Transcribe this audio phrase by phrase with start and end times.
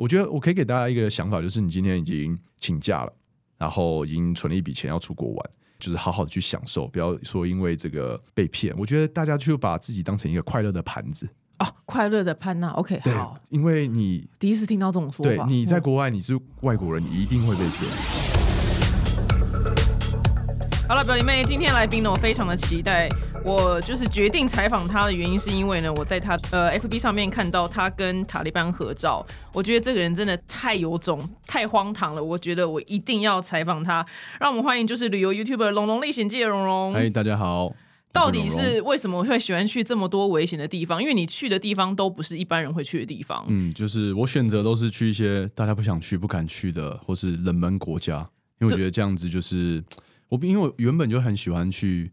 [0.00, 3.12] 我觉得我可以给大家一个想法，就是你今天已经请假了，
[3.58, 8.74] 然后已经存了一笔钱要出国玩，就是好好的去享受，不要说因为这个被骗。
[8.78, 11.28] 我觉得大家就把自己当成一个快乐的盘子，
[11.58, 15.44] 哦，快乐的潘娜，OK，好，，因为你第一次听到这种说对法。
[15.46, 17.90] 你在国外你是外国人，你一定会被骗。
[20.88, 23.06] 好了，表弟妹，今天来宾呢，我非常的期待。
[23.42, 32.22] 我就是决定采访他的原因，是因为呢，我在他呃 FB 上面看到他跟塔利班合照，我觉得这个人真的太有种、太荒唐了。
[32.22, 34.04] 我觉得我一定要采访他。
[34.38, 36.92] 让我们欢迎就是旅游 YouTuber《龙龙历险记》的龙龙。
[36.92, 37.74] 嗨，大家好，嗯
[38.12, 41.00] 到底是为什么会喜欢去这么多危险的地方？
[41.00, 43.46] 因为你去的地方都不是一般人会去的地方。
[43.48, 48.28] 嗯，就是我选择都是去一些大家不想去、不敢去的，或是冷门国家，
[48.60, 49.82] 因为我觉得这样子就是
[50.28, 52.10] 我，因为我原本就很喜欢去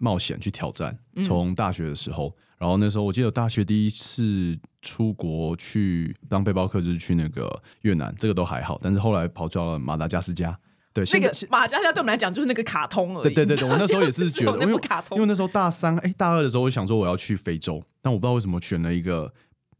[0.00, 0.98] 冒险、去挑战。
[1.22, 10.58] 从大学的时候，然后那时候我记得大学第一次出国去当背包客，就是去那个越南，这个都还好，但是后来跑到了马达加斯加。
[10.92, 13.22] 对，那个马加加对我们来讲就是那个卡通而已。
[13.32, 19.32] 对对对对，我那时候也是觉得， 那因为卡通，因为那时候大三哎大二的时候，我想说我要去非洲，但我不知道为什么选了一个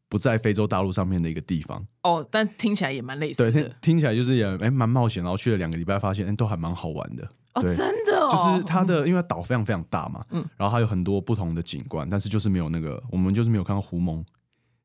[0.09, 1.85] 不在非洲大陆上面的一个地方。
[2.05, 3.73] 哦，但听起来也蛮类似对，听。
[3.81, 7.29] 听起来就是也哎蛮冒险，然后去了两个礼拜，发现哎都还蛮好玩的。
[7.55, 14.25] 哦，对真的哦，就是它的，因为它岛非常非常大嘛，嗯然后它有很多不同的景观，但是就是没有那个，我们就是没有看到狐蒙，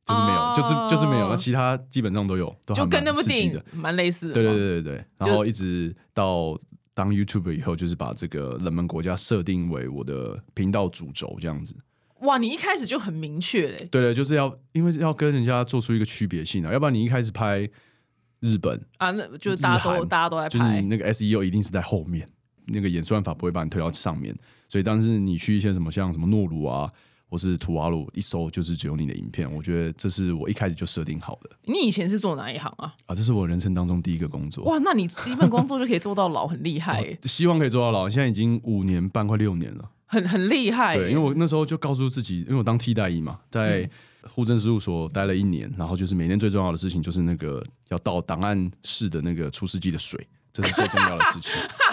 [0.06, 3.62] 就是没有，哦就是就是没有，那其他基本上都有，都就跟那部电影。
[3.74, 4.34] 蛮类似的。
[4.34, 4.54] 对对。
[4.54, 6.60] 对对对，然后一直到
[6.94, 11.76] 当 YouTuber 以后，就是把这个冷门国家设定为我的频道主轴这样子。
[12.22, 13.88] 哇，你一开始就很明确嘞。
[13.92, 17.70] 对对，就是要因为要跟人家做出一个区别性啊，要不然你一开始拍
[18.40, 22.26] 日本，啊，那就是大家都大家都在拍就是你，那个 SEO 一定是在后面，
[22.68, 24.36] 那个演算法不会把你推到上面，
[24.68, 26.92] 所以但是你去一些什么像什么诺鲁啊，
[27.30, 32.94] 或是图瓦鲁，一搜就是只有你的影片，我觉得这是我一开始就设定好的你以前是做哪一行啊？
[33.06, 39.92] 啊，这是我人生当中第一个工作，哇，那你第一份工作就可以做到老，很厉害耶，希望可以做到老，现在已经五年半快六年了。
[40.08, 41.02] 很很厉害耶。
[41.02, 43.90] 对，因为我那时候就告诉自己，因为我当替代役嘛，在
[44.30, 51.52] 户政事务所待了一年，然后就是每天最重要的事情就是那个要倒档案室的那个除湿机的水，这是最重要的事情。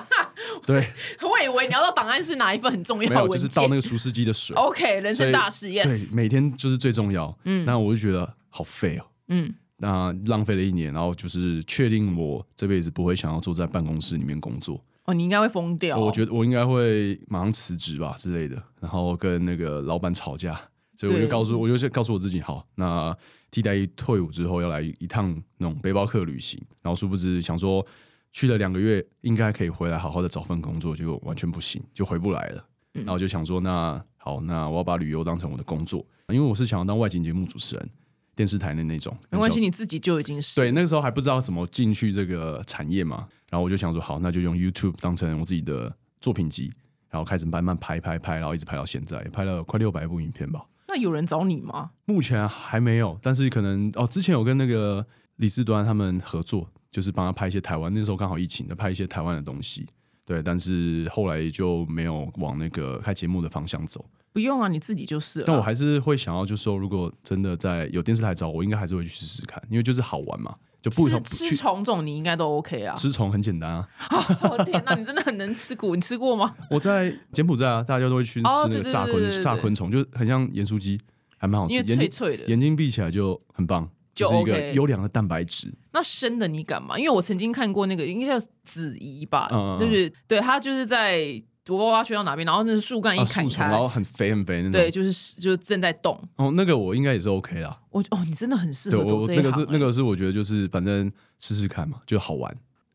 [0.66, 0.86] 对，
[1.22, 3.40] 我以为你要到档案室拿一份很重没有，要的文件。
[3.40, 4.54] 就是倒那个除湿机的水。
[4.56, 7.36] OK，人生大事对，，Yes，每天就是最重要。
[7.44, 9.06] 嗯，那我就觉得好废哦。
[9.28, 14.82] 嗯，那浪费了一年，然后就是确定我这辈子不会想要坐在办公室里面工作。
[15.04, 15.98] 哦，你应该会疯掉。
[15.98, 20.54] 我觉得我应该会马上辞职吧之类的，然后跟那个老板吵架，
[20.96, 23.12] 所以我就对告诉我就是告诉我自己，好，那
[23.50, 27.84] 替代役退伍之后要来一趟那种背包客旅行，然后殊不知想说
[28.32, 32.64] 去了两个月，应该可以回来好好的找份工作，结果完全不行，就回不来了。
[32.92, 37.90] 然后我就想说，那好，那我要把旅游当成我的工作，因为我是想要当外景节目主持人，
[38.34, 39.16] 电视台的那种。
[39.30, 46.70] 没关系，你自己就已经是对，那个时候还不知道怎么进去这个产业嘛，然后我就想说，好，那就用 YouTube 当成我自己的作品集，
[47.10, 50.64] 然后开始慢慢拍拍拍，然后一直拍到现在，拍了快六百部影片吧。
[50.88, 51.92] 那有人找你吗？
[52.04, 55.06] 目前还没有，但是可能哦，之前有跟那个
[55.36, 59.84] 李四端他们合作，就是帮他拍一些台湾，那时候刚好疫情的，拍一些台湾的东西。
[60.24, 64.04] 对，但是后来就没有往那个开节目的方向走。
[64.32, 65.44] 不用啊，你自己就是了。
[65.46, 72.94] 但我还是会想要，就是说，如果真的在有电视台找我，应该还是会去试试看，因为就是好玩嘛，就不吃吃虫这种你应该都 OK 啊。
[72.94, 73.88] 吃虫很简单啊。
[74.08, 76.54] 我 天哪，你真的很能吃苦，你吃过吗？
[76.70, 80.98] 我在柬埔寨啊，大家都会去吃那个炸昆炸昆虫，就很像盐酥鸡，
[81.36, 81.74] 还蛮好吃。
[81.74, 82.44] 因为脆脆的。
[82.46, 85.72] 眼睛闭起来就很棒，就是一个优良的蛋白质。
[85.92, 86.98] 那生的你敢吗？
[86.98, 94.72] 因为我曾经看过那个，应该叫子怡吧，就是对他就是在我爸爸学到哪边，然后那个树干一啊，砍开，然后很肥很肥那种。
[94.72, 96.20] 对，就是就是正在动。
[96.36, 97.78] 哦，那个我应该也是 OK 啦。
[97.90, 99.66] 我哦，你真的很适合走我那个这一行、欸。
[99.66, 102.52] 是那个是我觉得就是反正试试看嘛，就好玩。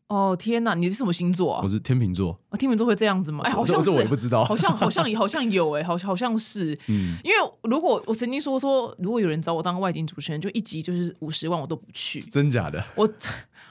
[0.08, 1.68] 哦天哪，你是什么星座啊我？
[1.68, 3.44] 是天秤座，啊天秤座会这样子吗？
[3.44, 4.42] 哎，好像是，我也不知道。
[4.44, 12.18] 好像好像好像有哎、好好像是， 嗯，因为如果我曾经说说，如果有人找我当外景主持人，就一集就是五十万，我都不去。
[12.20, 12.82] 真假的？
[12.94, 13.08] 我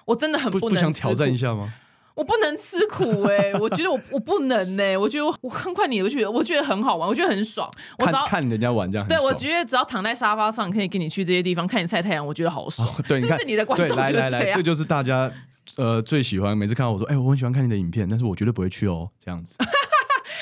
[0.06, 1.74] 我真的很不想挑战一下吗？
[2.14, 7.70] 我不能吃苦哎、我觉得我我不能呢、我觉得我我看快你，我觉得我觉得很好玩，我觉得很爽。
[8.00, 12.88] 我只要看看人家玩这样对我觉得只要躺在沙发上，可以跟你去这些地方看你晒太阳，我觉得好爽。
[12.88, 14.64] 哦对，是不是你的观众就是这来来来，这？
[14.64, 15.32] 就是大家
[15.76, 19.56] 呃最喜欢，每次看到我说，哎，我很喜欢看你的影片，但是我绝对不会去哦，这样子。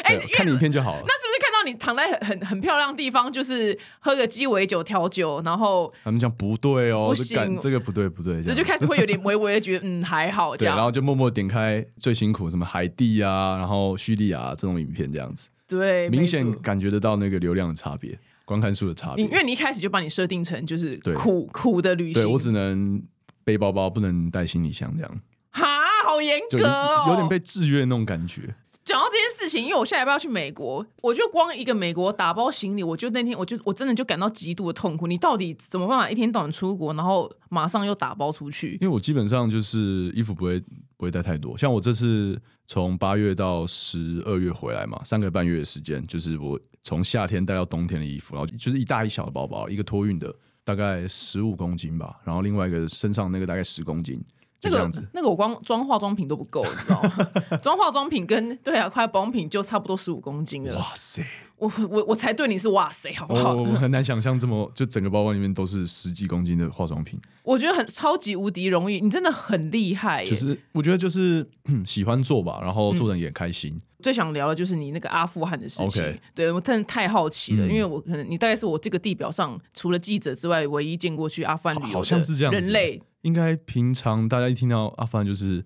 [0.03, 1.01] 哎，看你影片就好了。
[1.03, 10.85] 那是不是看到你躺在很很很漂亮的地方，就是喝个鸡尾酒调酒，然后他们讲不对哦，不行这个不对不对，这就开始会有点微微的觉得嗯还好 这样，然。
[10.85, 19.31] 后就默默点开最辛苦什么海地啊，然后叙利亚这种影片这样子，对，明显感觉得到那个流量的差别，观看数的差别因。
[19.31, 23.01] 为你一开始就把你设定成就是苦苦的旅行，对我只能
[23.45, 25.21] 背包包不能带行李箱这样，
[25.51, 25.65] 哈，
[26.03, 28.55] 好严格哦，有点被制约那种感觉。
[28.83, 35.07] 讲到这件事情，因为我下礼拜要去美国，我就光一个美国打包行李，我就那天我就我真的就感到极度的痛苦。
[35.07, 38.73] 你到底怎么办法一天到晚出国，然后马上又打包出去？
[38.81, 40.59] 因为我基本上就是衣服不会
[40.97, 50.31] 不会带太多，像我这次从八月到十二月回来嘛，三个半月的时间，就是我从夏天带到冬天的衣服，然后就是一大一小的包包，一个托运的
[50.65, 54.19] 大概十五公斤吧，然后另外一个身上那个大概十公斤，
[54.59, 55.07] 就那个这样子。
[55.13, 57.57] 那个我光装化妆品都不够，你知道吗？
[57.63, 60.75] 装化妆品跟对啊，快保养品就差不多十五公斤了。
[60.77, 61.23] 哇塞！
[61.57, 63.53] 我我我才对你是哇塞，好不我好？
[63.53, 70.29] 我我很难想象这么就整个包包里面都是十几公斤的化妆品，我觉得很超级无敌容易，你真的很厉害耶！
[70.29, 71.47] 就是我觉得就是
[71.85, 73.79] 喜欢做吧，然后做人也开心。
[74.05, 76.15] 最想聊的就是你那个阿富汗的事情。
[76.35, 83.01] 对我真的太好奇了，嗯因为我可能你大概是我这个地表上除了记者之外唯一见过去阿富汗旅游好像是这样子的人类。
[83.23, 85.65] 应该平常大家一听到阿富汗就是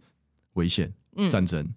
[0.54, 1.68] 危险、嗯战争，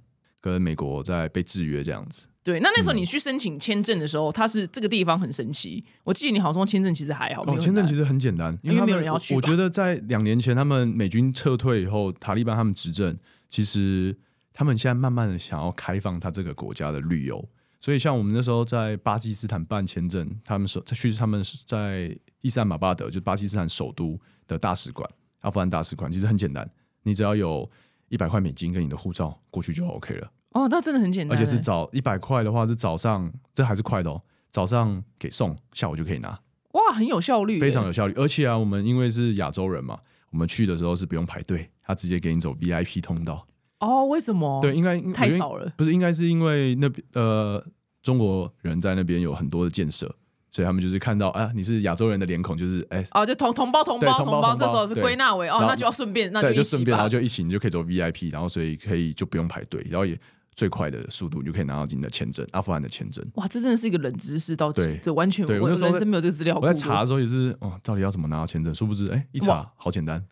[0.40, 2.28] 跟美国在被制约这样子。
[2.44, 5.84] 对，那那时候嗯你去申请签证的时候，它是这个地方很神奇。
[6.04, 13.18] 我记得你好像说签证其实还好，签证其实很简单，因为没有人要去我觉得在两年前他们美军撤退以后，塔利班他们执政，
[13.48, 14.16] 其实
[14.52, 17.49] 他们现在慢慢的想要开放他这个国家的旅游。
[17.81, 24.16] 所以像我们那时候在巴基斯坦办签证，他们说去他们是在伊斯兰马巴德，就是巴基斯坦首都
[24.46, 25.08] 的大使馆，
[25.40, 26.70] 阿富汗大使馆，其实很简单，
[27.02, 27.69] 你只要有
[28.08, 30.31] 一百块美金跟你的护照过去就 OK 了。
[30.50, 36.28] 哦，那真的很简单欸，而且是早一百块的话是早上，这还是快的哦，早上给送，下午就可以拿。
[36.72, 38.14] 哇，很有效率，非常有效率。
[38.16, 39.98] 而且啊，我们因为是亚洲人嘛，
[40.31, 43.44] 我们去的时候是不用排队，他直接给你走 VIP 通道。
[43.82, 44.06] 哦。
[44.06, 44.61] 为什么？
[44.62, 45.70] 对，，应该太少了。
[45.76, 47.62] 不是应该是因为那边呃
[48.02, 50.06] 中国人在那边有很多的建设，
[50.50, 53.05] 所以他们就是看到啊你是亚洲人的脸孔，就是哎。
[53.12, 60.19] 哦，就同同胞同胞，同胞这时候归纳为哦，那就要顺便，那就顺便，然后就一起，你就可以走 VIP，然后所以可以就不用排队，然后也
[60.55, 63.25] 最快的速度，你就可以拿到你的签证，阿富汗的签证。
[63.37, 66.58] 哇，这真的是一个冷知识，到对对，完全我我那时候在人生没有这个资料。
[66.61, 68.75] 我在查的时候也是，哦，到底要怎么拿到签证？
[68.75, 70.23] 殊不知，哎，一查好简单。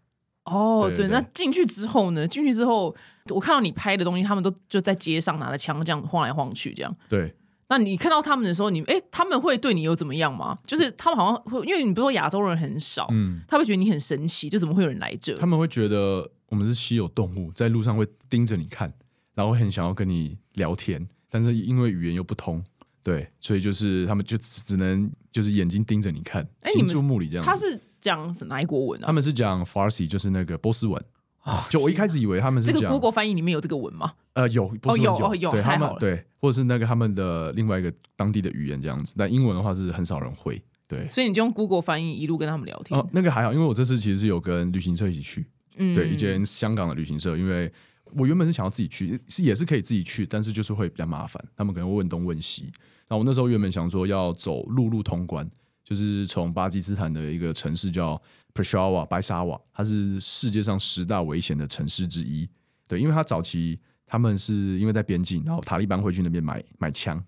[0.51, 2.27] 哦，对，对对那进去之后呢？
[2.27, 2.95] 进去之后，
[3.29, 6.97] 我看到你拍的东西，他们都就在街上拿着枪这样晃来晃去，这样。
[7.09, 7.33] 对，
[7.69, 10.59] 那你看到他们的时候，你哎，他们会对你有怎么样吗？
[10.67, 15.35] 就是他们好像会，因为你不说亚洲人很少，嗯，他会觉得你很神奇，就怎么会有人来这？
[15.35, 18.93] 他们会觉得我们是稀有动物，在路上会盯着你看，
[19.35, 22.63] 然后很想要跟你聊天，但是因为语言又不通，
[23.05, 27.51] 对，所以就是他们就只只能就是眼睛盯着你看，行哎你们注目礼这样子。
[27.51, 29.13] 他是讲哪一国文啊他啊？
[29.13, 31.03] 们是讲 Farsi，就是那个波斯文。
[31.71, 34.13] 就我一开始以为他们是这个讲 Google 翻译里面有这个文吗？
[34.35, 40.63] 呃有波斯文有哦有对他太好了们对，或者是那个他们的另外一个当地的语言这样子，但英文的话是很少人会。
[40.87, 42.99] 对，所以你就用 Google 翻译一路跟他们聊天。
[42.99, 47.73] 哦，那个还好，因为我这次其实是有跟旅行社一起去，嗯对，一间香港的旅行社，因为
[48.17, 52.65] 我原本是想要自己去，是也是可以自己去，但是就是会比较麻烦，他们可能会问东问西。
[53.09, 55.49] 然后我那时候原本想说要走陆路通关，
[55.91, 58.21] 就是从巴基斯坦的一个城市叫
[58.55, 62.49] Peshawar 白沙瓦，它是世界上十大危险的城市之一。
[62.87, 63.77] 对，因为它早期
[64.07, 67.21] 他们是因为在边境，然后塔利班会去那边买买枪，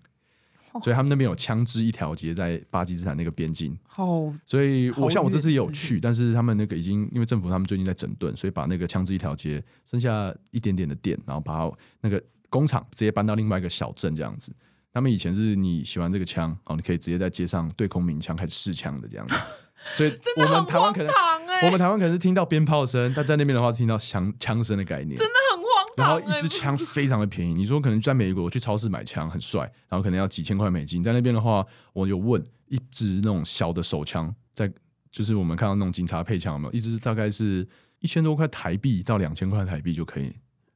[0.81, 3.77] 所以他们那边有枪支一条街在巴基斯坦那个边境。
[3.85, 14.55] 好所以好我像我这次也有去，但是他们那个已经因为政府他们最近在整顿，所以把那个枪支一条街剩下一点点的店，然后把那个工厂直接搬到另外一个小镇这样子。
[14.93, 19.35] 他们以前是你喜欢这个枪，哦，你可以直接在街上对空鸣枪开始试枪的这样子。
[19.97, 21.11] 所以我们台湾可能
[21.65, 25.17] 我们台湾可能是听到鞭炮声，但在那边的话是听到枪枪声的概念。
[25.17, 26.31] 真的很荒唐然后。
[26.31, 34.71] 一支枪非常的便宜，你说可能在美国去超市买枪很帅，然后可能要几千块美金，在那边的话，我有问一支那种小的手枪，在
[35.11, 37.67] 就是我们看到那种警察配枪有没有，一支大概是
[37.99, 40.33] 一千多块台币到两千块台币就可以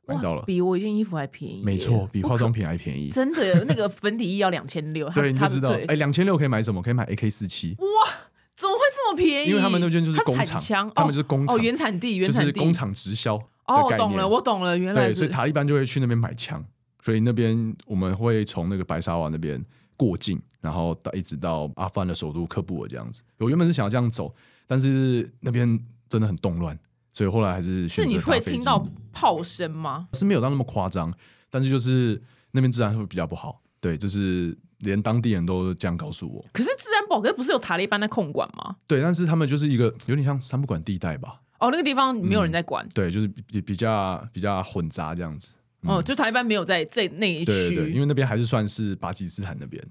[0.08, 1.62] 买到了，比我一件衣服还便宜。
[1.64, 3.10] 没错，比化妆品还便宜。
[3.10, 6.82] 真的那个粉底液要两千六， 对，你就知道，哎，两千六可以买什么？
[6.82, 8.14] 可以买 AK 四七，哇
[8.56, 9.50] 怎么会这么便宜？
[9.50, 13.36] 因为他们那边就是工厂他们就是工厂哦，原产地，原就是产地，工厂直销
[13.66, 13.98] 哦，我。
[13.98, 16.64] 懂了，我懂了，原来对，所以塔利班就会去那边买枪，
[17.04, 19.64] 所以那边我们会从那个白沙瓦那边
[19.96, 23.22] 过境，然后到一直到阿富汗的首都喀布尔这样子。
[23.38, 24.34] 我原本是想要这样走，
[24.66, 26.78] 但是那边真的很动乱，
[27.18, 30.08] 所以后来还是是你会听到炮声吗？
[30.14, 31.12] 是没有到那么夸张，
[31.50, 32.22] 但是就是
[32.52, 33.60] 那边治安会比较不好。
[33.80, 36.46] 对，就是连当地人都这样告诉我。
[36.54, 38.76] 可是治安不好，可是不是有塔利班在控管吗？
[38.86, 41.42] 对，但是他们就是一个有点像三不管地带吧。
[41.58, 45.56] 哦，那个地方没有人在管，对，就是比比较比较混杂这样子。
[45.88, 48.00] 哦，就塔利班没有在这那一对对对，因区。
[48.02, 49.84] 为那边还是算是巴基斯坦那边。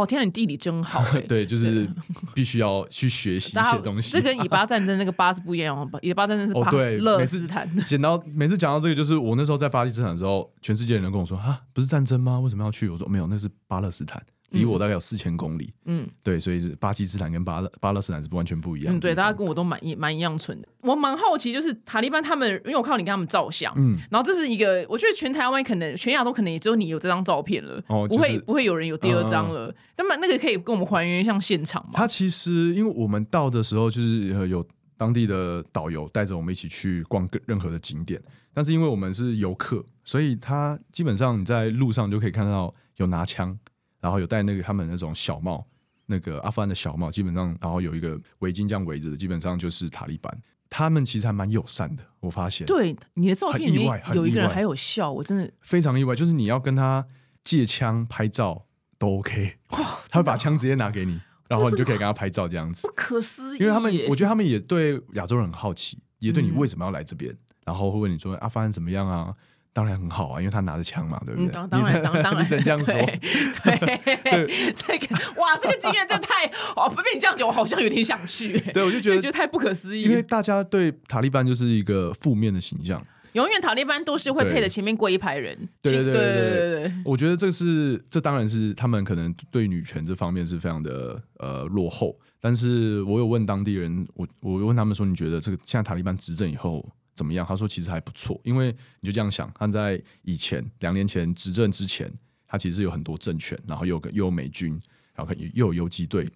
[0.00, 1.20] 哦，天啊，你地理真好哎！
[1.28, 1.88] 对，就是
[2.34, 4.12] 必须要去学习一些东西。
[4.12, 7.68] 这跟以巴战争那个巴是不一样哦，以巴战争是巴勒斯坦。
[7.84, 12.40] 讲到每次讲到这个，就是我那时候在巴基斯坦的时候，全世界人都跟我说啊，不是战争吗？
[12.40, 12.88] 为什么要去？
[12.88, 14.22] 我说没有，那是巴勒斯坦。
[14.54, 18.96] 离我大概有四千公里，嗯，对，所以是巴基斯坦跟巴勒巴勒斯坦是完全不一样。
[18.96, 20.68] 嗯，对，大家跟我都蛮一蛮一样蠢的。
[20.80, 29.74] 我蛮好奇，就是塔利班他们，因为我看到你跟他们照相，嗯，然后这是一个，我觉得全台湾可能全亚洲可能也只有你有这张照片了，哦，不会不会有人有第二张了。
[29.96, 31.92] 那么那个可以跟我们还原一下现场吗？
[31.94, 34.64] 他其实因为我们到的时候就是有
[34.96, 43.58] 当地的导游带着我们一起去逛任何的景点，但是因为我们是游客，所以他基本上你在路上就可以看到有拿枪。
[44.04, 45.66] 然后有戴那个他们那种小帽，
[46.04, 50.42] 那个阿富汗的小帽，基本上，然后有一个围巾这样围着的，基本上就是塔利班。
[50.68, 52.66] 他们其实还蛮友善的，我发现。
[52.66, 56.14] 对你的照片里面有一个人还有笑，我真的非常意外。
[56.14, 57.06] 就是你要跟他
[57.42, 58.66] 借枪拍照
[58.98, 59.56] 都 OK，
[60.10, 61.18] 他会把枪直接拿给你，
[61.48, 62.86] 然后你就可以跟他拍照这样子。
[62.86, 67.34] 不可思议，因为他们我觉得他们也对亚洲人很好奇，也对你为什么要来这边，
[67.64, 69.34] 然后会问你说阿富汗怎么样啊？
[69.74, 71.48] 当然很好啊，因为他拿着枪嘛，对不对？
[71.68, 72.94] 当然，当然，你只能 这样说。
[72.94, 78.56] 对， 这个哇，这个经验真太哦，被你这样讲，我好像有点想去。
[78.72, 80.02] 对，我就觉得觉得太不可思议。
[80.02, 85.68] 因为大家对塔利班就是一个负面的形象，永远塔利班都是会配着前面过一排人。
[85.82, 92.16] 对对对对对，我觉得这是这当然是他们可能对女权这方面是非常的呃落后。
[92.40, 96.88] 但是我有问当地人，我我问他们说，你觉得这个现在塔利班执政以后？
[97.14, 97.46] 怎么样？
[97.46, 102.12] 他说其实还不错，因为你就这样想，他在以前两年前执政之前，
[102.46, 104.80] 他其实有很多政权，然后有个又有美军，
[105.14, 106.28] 然后又有游击队，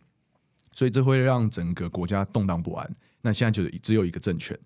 [0.72, 2.96] 所以这会让整个国家动荡不安。
[3.20, 4.56] 那现在就只有一个政权，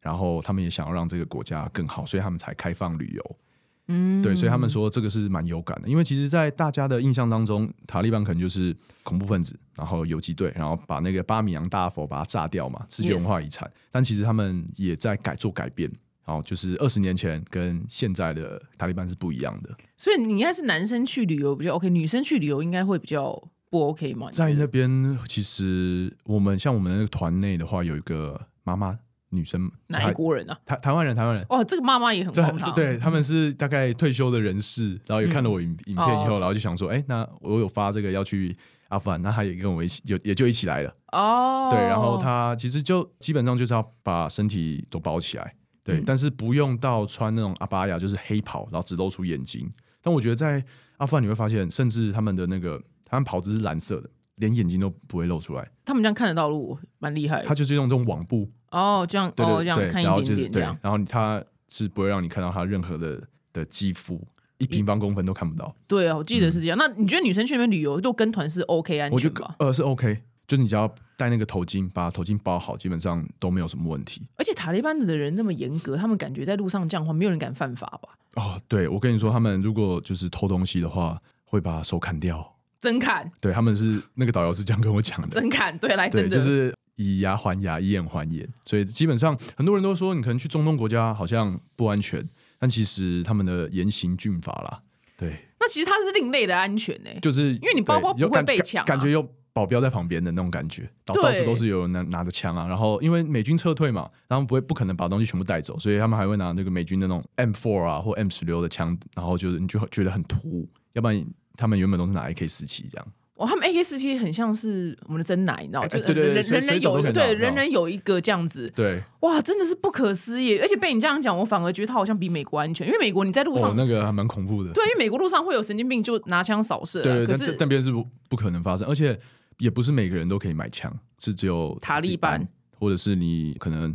[0.00, 3.38] 然后他们也想要让这个国家更好，所以他们才开放旅游。
[3.88, 13.70] 嗯，对，所以他们说这个是蛮有感的，因为其实，在大家的印象当中，塔利班可能就是恐怖分子，然后游击队，然后把那个巴米扬大佛把它炸掉嘛，世界文化遗产。
[13.90, 15.90] 但其实他们也在改做改变，
[16.26, 19.74] 然后就是二十年前跟现在的塔利班是不一样的。
[19.96, 24.30] 所以你应该是男生去旅游比较 OK，女生去旅游应该会比较不 OK 嘛？
[24.30, 28.98] 在那边，其实我们像我们那个团内的话，有一个妈妈。
[29.30, 30.58] 女生哪一国人啊？
[30.64, 31.44] 台台湾人，台湾人。
[31.48, 32.74] 哦，这个妈妈也很荒唐。
[32.74, 38.56] 对，他们是大概退休的人士，然后也看了我影影片以后，然后就想说，哎，那我有发这个要去
[38.88, 40.94] 阿富汗，那他也跟我一起，就也就一起来了。
[41.12, 45.54] 哦，对，然后他其实就基本上就是要把身体都包起来，
[45.84, 49.70] 对，但是不用到穿那种阿巴亚，就是黑袍，然后只露出眼睛。
[50.00, 50.64] 但我觉得在
[50.96, 54.08] 阿富汗你会发现，甚至他们的那个他们袍子是蓝色的。
[54.38, 57.42] 连眼睛都不会露出来，他们这样看得到路，蛮厉害。
[57.44, 64.20] 他就是用这种网布哦，这样对对对，然后就是对，然后他是不会让你看到他任何的的肌肤，
[64.58, 65.74] 一平方公分都看不到。
[65.86, 66.78] 对啊，我记得是这样。
[66.78, 69.54] 那你觉得女生去那边旅游都跟团是 OK 安全吗？
[69.58, 74.22] 呃，是 OK，就是你只要戴那个头巾，把头巾包好，基本上都没有什么问题。
[74.36, 78.08] 而且塔利班的人那么严格，他们感觉在路上这样的话，没有人敢犯法吧？
[78.34, 82.54] 哦，对，我跟你说，他们如果就是偷东西的话，会把手砍掉。
[82.80, 85.28] 真砍，对他们是那个导游是这样跟我讲的。
[85.28, 88.48] 真砍，对，来真的就是以牙还牙，以眼还眼。
[88.64, 92.24] 所以基本上很多人都说，你可能去中东国家好像不安全，
[92.56, 94.82] 但其实他们的严刑峻法啦。
[95.16, 102.68] 对，那其实它是另类的安全呢，就是因为你包包不会被抢，感觉有保镖在旁边的那种感觉，到到处都是有人拿拿着枪啊。
[102.68, 111.26] 然后因为美军撤退嘛，然后不会不可能把东西全部带走，所以他们还会拿那个美军的那种 M4 啊或 M 十六的枪，然后就是你就觉得很突兀，要不然。
[111.58, 115.88] 他们原本都是拿 AK 四七这样，哦，他们 AK 四七很像是我们的真奶，你知道吗？
[115.88, 120.56] 对对对，人人有对人人有一个这样子，对，哇，真的是不可思议！
[120.58, 129.18] 而且被你这样讲，我反而觉得它好像比美国安全，因为美国你在路上那个还蛮恐怖的，对，因为美国路上会有神经病就拿枪扫射，对，可是那边是不不可能发生，而且
[129.58, 132.46] 也不是每个人都可以买枪，是只有塔利班
[132.78, 133.92] 或者是你可能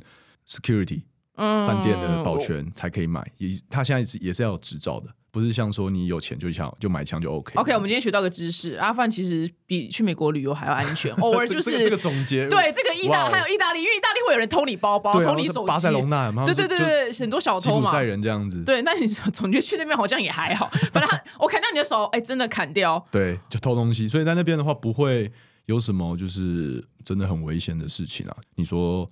[0.48, 1.02] security
[1.36, 5.10] 饭店的保全才可以买，也他现在是也是要有执照的。
[5.34, 7.56] 不是像说你有钱就枪就买枪就 OK。
[7.56, 11.12] OK，我们今天学到个知识，阿富汗其实比去美国旅游还要安全。
[11.18, 12.48] 偶尔就是这个总结。
[12.48, 15.68] 对，这个意大还有意大利，因为意大利会有人偷你包包，偷你手机。
[15.68, 17.92] 巴塞隆纳，对对对对，很多小偷嘛。
[17.92, 18.64] 塞人这样子。
[18.64, 20.68] 对，那你 总觉得去那边好像也还好。
[20.92, 23.04] 反正 我砍掉你的手，哎，真的砍掉。
[23.12, 25.32] 对，就偷东西，所以在那边的话不会
[25.66, 28.38] 有什么就是真的很危险的事情啊。
[28.54, 29.10] 你说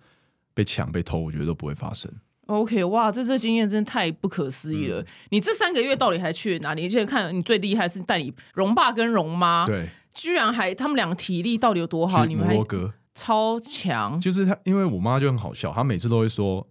[0.53, 2.13] 被抢被偷，我觉得都不会发生。
[2.51, 5.03] OK，哇，这这经验真的太不可思议了！
[5.29, 6.85] 你这三个月到底还去了哪里？
[6.85, 12.25] 而且看你最厉害是带你荣爸跟荣妈，对，居然还他们两个体力到底有多好？
[12.25, 16.65] 你们还哥超强，就是他，因为我妈就很好笑，她每次都会说：“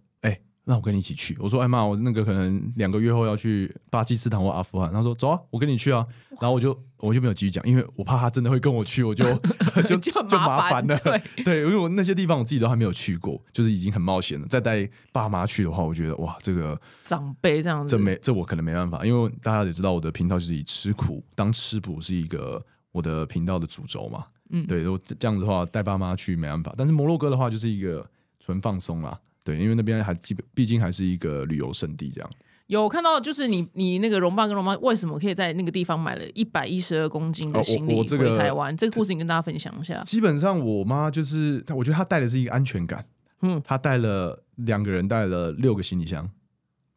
[0.71, 1.35] 那我跟你一起去。
[1.37, 4.89] 我说，哎妈，我那个可能两个月后要去巴基斯坦或阿富汗。
[4.89, 6.07] 他说，走啊，我跟你去啊。
[6.39, 9.25] 然后我就我就没有继续讲，因为我怕他真的会跟我去，我就
[9.85, 10.97] 就就麻烦了。
[11.43, 14.47] 对，因为我那些地方我自己都还没有去过，就是已经很冒险了。
[14.47, 24.23] 再带爸妈去的话，我觉得哇，这个长辈这样子，这没这我可能没办法，因为大家也知道我的频道就是以吃苦当吃补是一个我的频道的主轴嘛。
[24.51, 26.73] 嗯，对，如果这样子的话，带爸妈去没办法。
[26.77, 28.09] 但是摩洛哥的话，就是一个
[28.39, 29.19] 纯放松啦。
[29.43, 32.09] 对，因为那边还基本，毕竟还是一个旅游胜地。
[32.09, 32.29] 这样
[32.67, 38.75] 有看到，就是你你那个荣爸跟荣妈为什么可以在那个地方买了一百一十二公斤的行李回台湾？
[38.77, 40.01] 这个故事你跟大家分享一下。
[40.03, 43.05] 基本上，我妈就是，我觉得她带的是一个安全感。
[43.41, 46.29] 嗯，她带了两个人带了六个行李箱，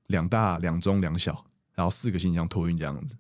[0.07, 3.17] 两大、两中、两小，然后四个行李箱托运这样子。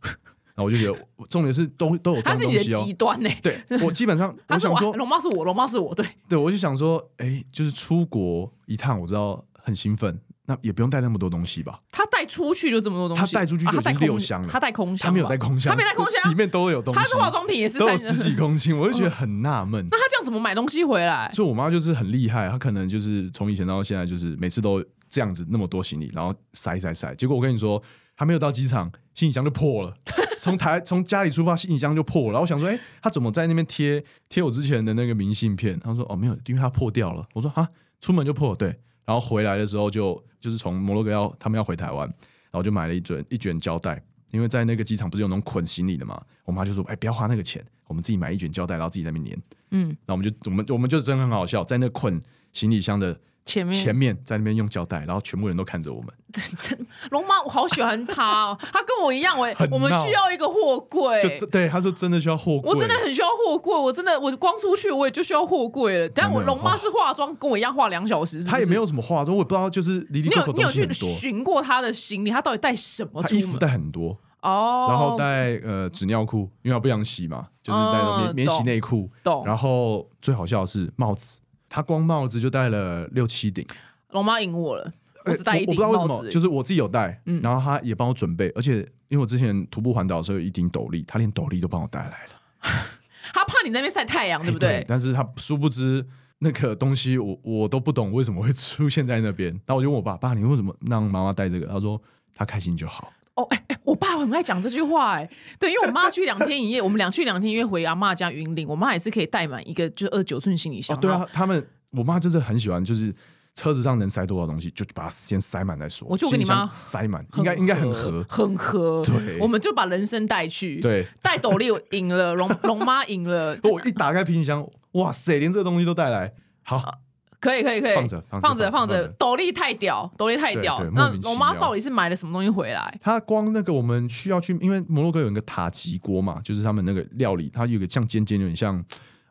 [0.54, 2.84] 然后我就觉得，重点是都都有装东西哦。
[2.86, 3.28] 极端呢？
[3.42, 11.80] 对，我基本上我想说，龙猫是我，龙猫是我，对对，我就想说，哎，就是出国一趟，我知道很兴奋，那也不用带那么多东西吧？
[11.90, 19.84] 他带出去就这么多东西，他带出去就已经六箱了，他带空箱，他没有带空箱，他没带空箱，里面都有东西，他是化妆品也是都有十几公斤，我就觉得很纳闷。
[19.90, 21.28] 那他这样怎么买东西回来？
[21.32, 27.82] 所以我妈就是很厉害，她可能就是从以前到现在，就是每次都这样子那么多行李，然后塞塞塞，结果我跟你说，
[28.14, 29.96] 还没有到机场，行李箱就破了。
[30.44, 32.28] 从台从家里出发，行李箱就破了。
[32.28, 35.80] 然后我想说，哎，他怎么在那边贴贴我之前的那个明信片？
[35.80, 37.26] 他说，哦，没有，因为他破掉了。
[37.32, 37.66] 我说，啊，
[38.00, 38.68] 出门就破，对。
[39.06, 46.20] 然后回来的时候，就就是从摩洛哥要他们要回台湾，然后就买了一卷一卷胶带，因为在那个机场不是有那种捆行李的嘛。
[46.44, 49.42] 我妈就说，哎，不要花那个钱，我们自己买一卷胶带，然后自己在那边粘。
[49.70, 52.20] 嗯，那我们就我们我们就真的很好笑，在那捆
[52.52, 53.18] 行李箱的。
[53.44, 56.08] 前面前面在那边用胶带，然后全部人都看着我们。
[56.58, 61.20] 真龙妈，我好喜欢他哦，他跟我一样，我 我们需要一个货柜。
[61.20, 66.08] 就对，他说真的需要货柜，我真的很需要货柜，我真的我光出去我也就需要货柜了。
[66.14, 73.22] 但我龙妈是化妆，跟我一样化两小时，他也没有什么化妆，我也不知道就是你有你有去寻过他的行李，他到底带什么？
[73.30, 79.10] 衣服带很多哦，然后带呃纸尿裤，因为他不想洗嘛，就是带免免洗内裤。
[79.22, 79.44] 懂。
[79.46, 81.40] 然后最好笑的是帽子。
[81.74, 83.66] 他光帽子就戴了六七顶，
[84.12, 84.92] 龙妈赢我了，
[85.24, 88.76] 我只戴一顶帽子，就是我自己有戴，然后他也帮我准备，而且
[89.08, 92.34] 因为我之前徒步环岛的时候有一顶斗笠，他连斗笠都帮我带来了，
[93.34, 94.84] 他怕你那边晒太阳，对不对？
[94.86, 96.06] 但是他殊不知
[96.38, 101.66] 那个东西我我都不懂为什么会出现在那边，然后我就问我爸爸，你为什么让妈妈带这个？
[101.66, 102.00] 他说
[102.36, 103.12] 他开心就好。
[103.36, 110.98] 哦，哎哎，我爸很爱讲这句话，哎，对，因为我妈去两天一夜，我们两去两天一夜回阿妈家云林，我妈也是可以带满一个就二九寸行李箱。
[111.00, 113.12] 对啊，他们我妈就是很喜欢，就是
[113.54, 116.06] 车子上能塞多少东西，就把它先塞满再说。
[116.08, 119.02] 我就跟你妈塞满，应该应该很合，很合。
[119.02, 123.58] 对，我们就把人生带去，对，带斗笠赢了，龙龙妈赢了。
[123.64, 127.00] 我一打开皮箱，哇塞，连这个东西都带来，好。
[127.44, 130.82] 可以可以可以放着放着放着，斗笠太屌，斗笠太屌。
[130.94, 132.98] 那我妈到底是买了什么东西回来？
[133.02, 138.82] 她光那个我们需要去，因为摩洛哥有一个塔吉锅嘛，就是他们那个料理，它有个像尖尖，有点像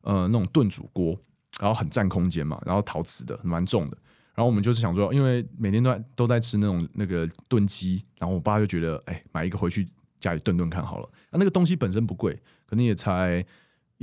[0.02, 1.18] 呃那种炖煮锅，
[1.60, 3.98] 然后很占空间嘛，然后陶瓷的，蛮重的。
[4.36, 9.88] 然后我们就是想说，因为每天都在都在吃那种那个炖鸡，然后我爸就觉得，哎，买一个回去
[10.20, 11.10] 家里炖炖看好了。
[11.32, 13.44] 那那个东西本身不贵，可能也才。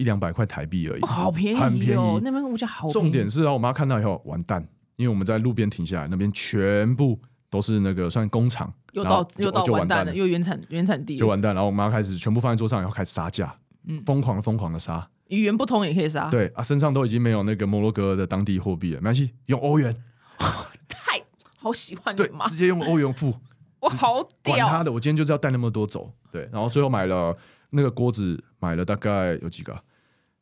[0.00, 2.20] 一两百块台币而已，好便宜，很便宜。
[2.22, 2.88] 那边物价好。
[2.88, 11.54] 重点是啊，我妈看到以后完蛋，因为我们在路边停下来，那边全部都是那个算工厂，又到又到完蛋了，又原产原产地就完蛋。
[11.54, 13.54] 然后我妈开始全部放在桌上，然后开始杀价，
[13.86, 15.06] 嗯，疯狂疯狂的杀。
[15.28, 16.30] 语言不通也可以杀。
[16.30, 19.94] 对啊，身上都已经没有那个摩洛哥的当地货币了，没关系，用欧元。
[20.88, 21.22] 太
[21.60, 23.34] 好喜欢对，直接用欧元付。
[23.80, 26.12] 我好屌，管他的，我今天就是要带那么多走。
[26.32, 27.36] 对，然后最后买了
[27.70, 29.74] 那个锅子，买了大概有几个。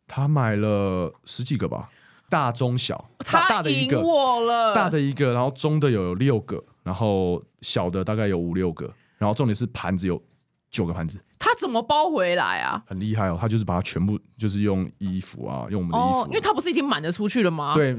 [0.08, 1.88] 他买了十几个吧，
[2.30, 4.02] 大中小，大的一个，
[4.74, 10.20] 大的一个，然后中的有六个，然后小的大概有五六个，然后重点是盘子有
[10.70, 11.22] 九个盘子。
[11.38, 12.82] 他怎么包回来啊？
[12.86, 17.74] 很厉害哦，他就是把它全部就是用衣服啊，用我们的衣服，因为他不是已经满了出去了吗？
[17.74, 17.96] 对，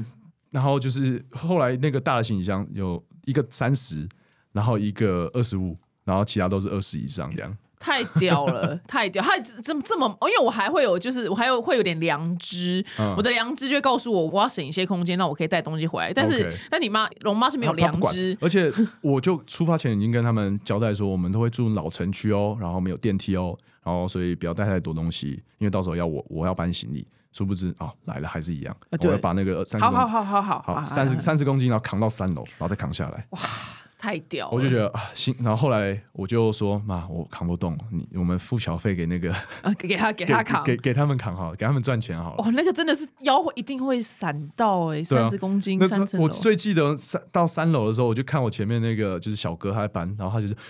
[0.50, 4.06] 然后就是后来那个大的行李箱有一个三十，
[4.52, 7.56] 然后一个二十五，然后其他都是二十以上这样。
[7.80, 9.24] 太屌了， 太屌！
[9.24, 12.84] 他这这么，因为我还会有，就是我还有会有点良知，
[13.16, 16.12] 我的良知就会告诉我，我要省一些空间，那我可以带东西回来。
[16.12, 33.26] 但是，但你妈龙妈是没有良知，而且我就出发前已经跟他们交代说，我们都会住老城区哦，然后没有电梯哦，然后所以不要带太多东西，因为到时候要我我要搬行李，殊不知啊来了还是一样，我要把那个三好好好好好三十三十公斤，然后扛到三楼，然后再扛下来。
[33.30, 33.40] 哇！
[34.00, 34.52] 太屌了！
[34.54, 40.64] 我就觉得啊，心，然后后来我就说妈，我扛不动，你我们付小费给那个 啊，给他给给他扛。
[40.64, 42.42] 给给他们扛好了，给他们赚钱好了。
[42.42, 46.24] 哦，那个真的是腰会一定会闪到哎，三十公斤，那三层楼。
[46.24, 50.56] 我最记得三到三楼的时候，我就看我前面那个就是小哥他在搬，然后他就是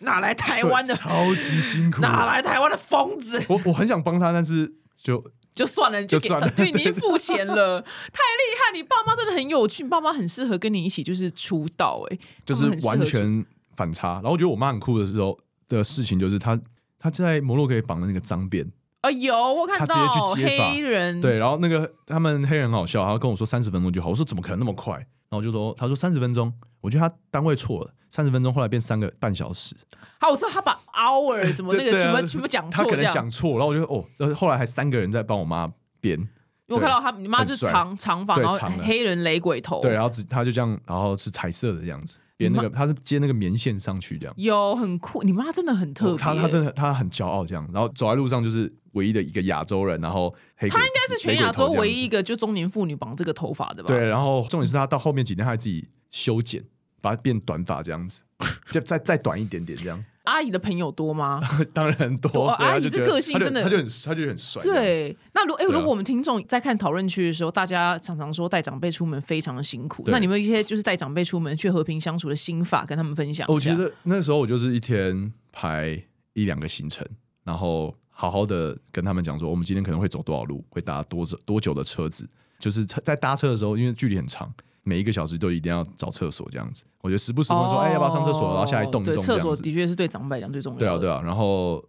[0.00, 0.94] 哪来台湾的？
[0.94, 3.42] 超级辛苦，哪来台湾的疯子？
[3.48, 5.22] 我我很想帮他，但是就
[5.54, 8.72] 就算了，就算了因为你付钱了，太厉害！
[8.72, 14.14] 你爸妈真的很有趣，你爸妈很适合跟你一起就是出道哎，就是完全反差。
[14.14, 15.38] 然后我觉得我妈很酷的时候
[15.68, 16.60] 的事情，就是她
[16.98, 18.66] 她在摩洛哥也绑了那个脏辫，
[19.04, 24.94] 啊有我看他直到接去接发黑人对，然后那个他们黑人很好笑，他跟我说三十分钟就好，我说怎么可能那么快？
[24.94, 29.76] 然后我就说他说三十分钟，我觉得他单位错了，三十分钟后来变三个半小时，
[30.20, 33.10] 好，我知道他把 hour 什么那个对啊全部全部讲他可能。
[33.10, 36.28] 讲错，然后我就哦，然后后来还三个人在帮我妈编，因
[36.68, 44.34] 为我看到他，你妈是帅长长发，然后长的黑人雷鬼头，对，然后只他就这样，然后是彩色的这样子编那个， 他是接那个棉线上去这样。
[44.36, 45.22] 有很酷。
[45.22, 53.88] 你妈真的很特别，哦他他真的他很骄傲这样，然后走在路上就是唯一的一个亚洲人，然后黑他应应该是全亚洲唯一一个就中年妇女绑这个头发的吧？
[53.88, 56.62] 对，然后重点是他到后面几天他还自己修剪，
[57.04, 58.22] 把它变短发这样子，
[58.72, 60.02] 就再再短一点点这样。
[60.22, 61.38] 阿姨的朋友多吗？
[61.74, 64.62] 当然很多，阿姨这个性真的他就很他就很帅。
[64.62, 73.46] 对，那如哎、如果我们听众在看讨论区的时候，大家常常说带长辈出门非常的辛苦，那你们有一些就是带长辈出门去和平相处的心法，跟他们分享。
[73.50, 77.06] 我觉得那时候我就是一天排一两个行程，
[77.44, 82.26] 然后好好的跟他们讲说，我们今天可能会走多少路，会搭多久多久的车子，
[82.58, 84.50] 就是车在搭车的时候，因为距离很长。
[84.84, 88.48] 每一个小时都一定要找厕所这样子，我觉得时不时问说，哎、要不要上厕所？
[88.50, 89.24] 然后下来动一对动。
[89.24, 90.86] 厕所的确是对长辈来讲最重要的。
[90.86, 91.82] 对啊，对啊，然后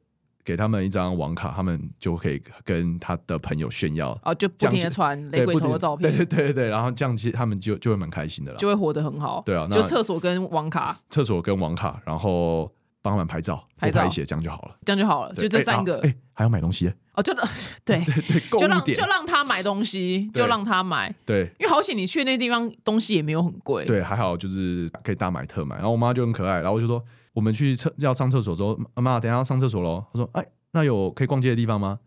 [0.43, 8.57] 给他们一张网卡，他们就可以跟他的朋友炫耀，哦，就不停的传雷对，鬼头的照片，对对对对对，然后这样其实他们就就会蛮开心的了。
[8.57, 9.43] 就会活得很好。
[9.45, 12.71] 对啊那就厕所跟网卡厕所跟网卡，然后
[13.05, 14.75] 帮他们拍照，拍照拍一些，这样就好了。
[14.83, 16.09] 这样就好了，就这三个哎、。
[16.09, 17.33] 哎还要买东西，哦，就
[17.85, 23.85] 对，对，就让就，让他买东西，就让他买，对因为好险你去那地方东西也没有很贵。
[23.85, 25.77] 对，还好就是可以大买特买。
[25.77, 30.03] 然后我妈就很可爱，然后我就说我们去厕要上厕所之后，妈妈等一下要上厕所喽。
[30.11, 31.99] 她说哎，那有可以逛街的地方吗？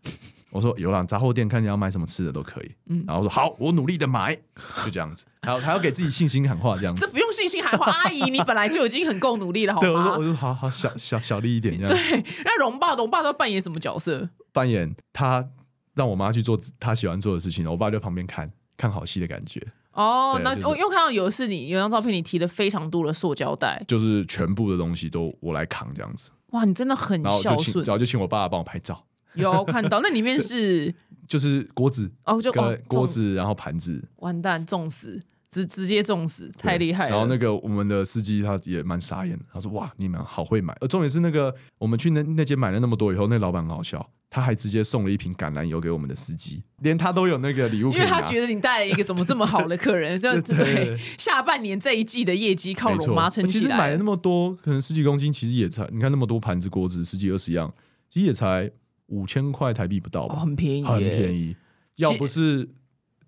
[0.51, 2.71] 我说有啦，杂货店看你要买什么吃的都可以。
[2.87, 4.35] 嗯然后我说好，我努力的买，
[4.83, 7.01] 就这样子，还要还要给自己信心喊话这样子。
[7.05, 10.23] 这不用信心喊话，阿姨，你本来就已经很够努力了，好 对，我说我？
[10.23, 11.95] 说好好小小小力一点这样。
[11.95, 14.29] 对，那荣爸，荣爸都扮演什么角色？
[14.51, 15.47] 扮演他
[15.95, 19.61] 让我妈去做他喜欢做的事情，我爸就在旁边看看好戏的感觉，
[19.93, 27.93] 哦，那对就是我又看到有的是你有张照片，你提了非常多的塑胶袋，就是全部的东西都我来扛这样子，哇，你真的很孝顺然。
[27.93, 29.03] 后就请我爸帮我拍照，
[29.39, 30.93] 有看到，那里面是
[31.27, 37.11] 就是锅子哦，就哦跟锅子，然后盘子，完蛋，重死，直直接中死，太厉害了。
[37.11, 47.91] 然后那个我们的司机他也蛮傻眼的，他说哇你们好会买，呃重点是那个我们去那那间买了那么多以后，那老板很好笑，他还直接送了一瓶橄榄油给我们的司机，连他都有那个礼物。
[47.91, 54.03] 因为他觉得你带了一个怎么这么好的客人， 这对对对对下半年这一季的业绩靠没错荣妈撑起来其实买了那。
[54.03, 57.71] 么多，可能十几公斤，其实也才你看那么多盘子、锅子，十几二十样，
[58.09, 58.69] 其实也才
[59.09, 61.33] 五千块台币不到哦，吧，很便宜，很便。
[61.33, 61.55] 宜。
[61.97, 62.69] 要不是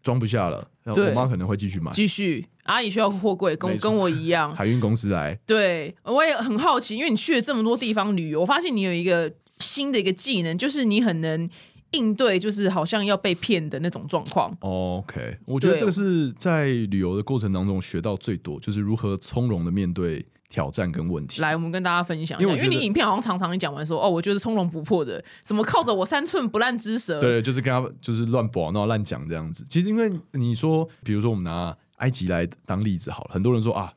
[0.01, 1.91] 装不下了，要对我妈可能会继续买。
[1.91, 4.51] 继续，阿姨需要货柜，跟没错跟我一样。
[4.55, 11.49] 海运公司来，对，我也很好奇，因为你去了这么多地方旅游，我发现你有一个新的一个技能，就是你很能
[11.91, 14.55] 应对，就是好像要被骗的那种状况。
[14.61, 21.41] OK，我觉得对这个是在旅游的过程当中学到最多，就是如何从容的面对挑战跟问题。
[21.41, 29.65] 来，我们跟大家分享一下，因为你影片好像常常你讲完说，哦，我就是从容不迫的，什么靠着我三寸不烂之舌，对，就是跟他就是乱播，然后乱讲这样子。
[29.69, 33.93] 其实因为你说，比如说我们拿埃及来当例子好了，很多人说啊，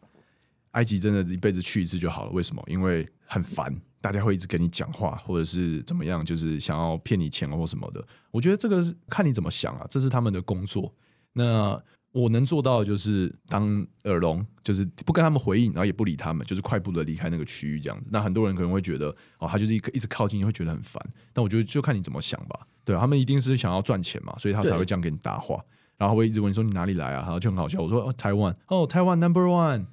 [0.71, 2.63] 埃及真的一辈子去一次就好了，为什么？
[2.69, 8.05] 因为很烦，大家会一直跟你讲话，或者是怎么样，就是想要骗你钱或什么的。
[8.31, 10.95] 我觉得这个是看你怎么想啊，这是他们的工作。
[11.33, 11.83] 那
[12.15, 18.07] 我能做到的就是当耳聋，就是不跟他们回应，然后也不理他们，就是快步的离开那个区域这样子。
[18.09, 21.05] 那很多人可能会觉得，哦，他就是一一直靠近，会觉得很烦。
[21.33, 22.61] 但我觉得就看你怎么想吧。
[22.85, 25.61] 对他们一定是想要赚钱嘛，所以他才会这样跟你搭话，
[25.97, 27.81] 然后会一直问你说你哪里来啊，然后就很好笑。
[27.81, 29.87] 我说，台湾，哦，台湾 number one。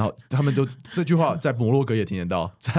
[0.00, 2.72] 然后他们就这句话在摩洛哥也听得到， 在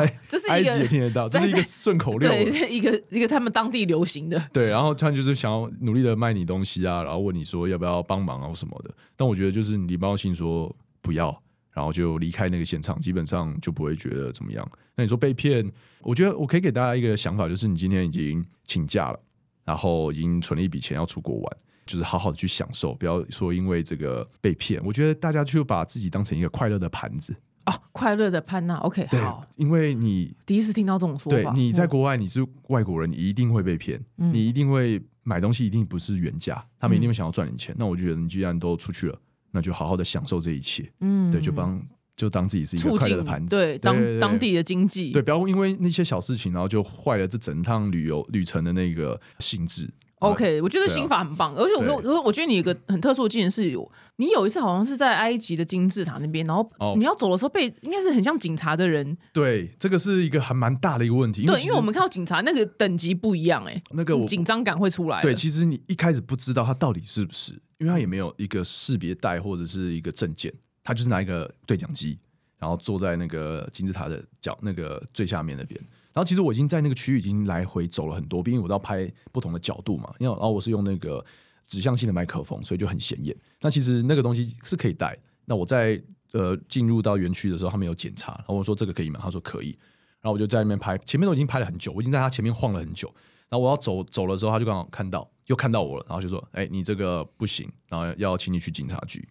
[0.50, 2.28] 埃及也听得到，这是一个顺口溜。
[2.28, 8.92] 对，一个一个他们当地流行的，对，然后他们就是想要努力的卖你东西啊，然后问你说要不要帮忙啊什么的。
[9.16, 11.40] 但我觉得就是你礼貌性说不要，
[11.72, 14.68] 然后就离开那个现场，基本上就不会觉得怎么样。
[14.96, 19.20] 那你说被骗，我觉得我可以给大家一个想法，就是你今天已经请假了，
[19.64, 21.58] 然后已经存了一笔钱要出国玩，
[21.92, 24.82] 就是好好的去享受，不要说因为这个被骗。
[24.86, 27.36] 我觉得大家就把自己当成一个快乐的盘子。
[27.66, 31.52] 哦，快乐的潘娜，OK，好，，因为你第一次听到这种说法。
[31.52, 37.76] 对你在国外你是外国人，你一定会被骗，嗯你一定会买东西一定不是原价，他们一定会想要赚你钱。
[37.78, 39.20] 那我觉得你既然都出去了，
[39.52, 41.80] 那就好好的享受这一切，嗯对，就帮
[42.16, 49.88] 就当自己是一个快乐的盘子，对当对当地的经济，对，不要因为那些小事情，然后就坏了这整趟旅游旅程的那个兴致。
[50.22, 61.46] OK，我觉得心法很棒，而且我对我我觉得你有个很特殊的技能是有，你有一次好像是在埃及的金字塔那边，然后哦你要走的时候被应该是很像警察的人，对，这个是一个还蛮大的一个问题。
[61.46, 65.24] 对，因为我们看到警察那个等级不一样，哎，那个我紧张感会出来的。
[65.24, 70.54] 对，其实你一开始不知道他到底是不是，因为他也没有一个识别带或者是一个证件，
[70.84, 72.20] 他就是拿一个对讲机，
[72.60, 75.82] 然后坐在那个金字塔的角那个最下面那边。
[76.14, 80.14] 然后其实我已经在那个区域已经来回走了很多遍，因为我都要拍不同的角度嘛。
[80.20, 81.24] 因为然后我是用那个
[81.68, 83.36] 指向性的麦克风，所以就很显眼。
[83.62, 85.18] 那其实那个东西是可以带。
[85.46, 86.02] 那我在
[86.34, 89.20] 呃进入到园区的时候，他们有检查，然后我说这个可以吗？
[89.22, 89.78] 他说可以。
[90.22, 93.12] 然后我就在那边拍，前面都已经拍了很久，我已经在他前面晃了很久。
[93.50, 99.28] 然后我要走走的时候，他就刚好看到，又看到我了，然后就说：“哎、你这个不行，然后要请你去警察局。”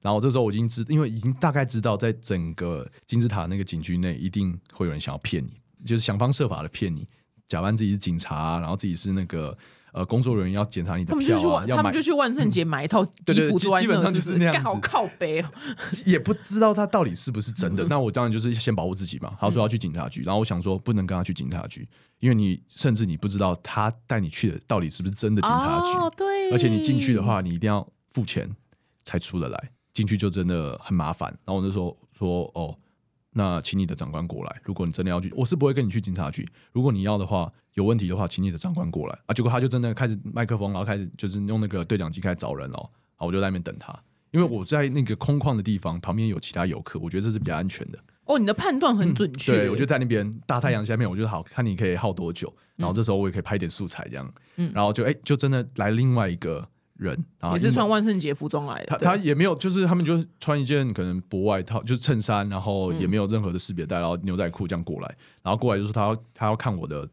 [0.00, 7.06] 然后这时候我已经知，因为已经大概知道，在整个金字塔那个警局内，一定会有人想要骗你，就是想方设法的骗你，
[7.48, 9.56] 假扮自己是警察，然后自己是那个
[9.92, 15.50] 呃工作人员，要检查你的他们就去票啊，万，他要买们就去万圣节买一套 对对衣服坐在基基本上，就是是那样子好靠背哦。
[16.06, 17.84] 也不知道他到底是不是真嗯的。
[17.88, 19.34] 那我当然就是先保护自己嘛。
[19.40, 21.88] 他说要去警察局，然后我想说不能跟他去警察局，
[22.20, 28.48] 因为你甚至你不知道他带你去的到底是不是真的警察局，哦，对，而且你进去的话，你一定要付钱
[29.02, 31.28] 才出得来，进去就真的很麻烦。
[31.44, 32.76] 然后我就说说哦。
[33.32, 34.60] 那请你的长官过来。
[34.64, 36.48] 如果你真的要去，我是不会跟你去警察局。
[36.72, 39.34] 如果你要的话，有问题的话，请你的长官过来啊。
[39.34, 42.90] 结果他就真的开始麦克风，然后开始就是用那个对讲机开始找人哦。
[43.16, 43.96] 然后我就在那边等他，
[44.30, 47.98] 因为我在那个空旷的地方，旁边有其他游客，我觉得这是比较安全的。
[48.24, 49.52] 哦，你的判断很准确。
[49.52, 56.66] 嗯对，我就在那边大太阳下面，我觉得好看你可以耗多久，然后这时候我也可以拍点素材这样，嗯然后就哎、就真的来另外一个
[57.00, 58.86] 人，也是穿万圣节服装来的。
[58.86, 67.08] 他他也没有，就是他们就穿一件可能薄外套，就是衬衫，然后也没有任何的识别带，然后牛仔裤这样过来，然后过来就是他要他要看我的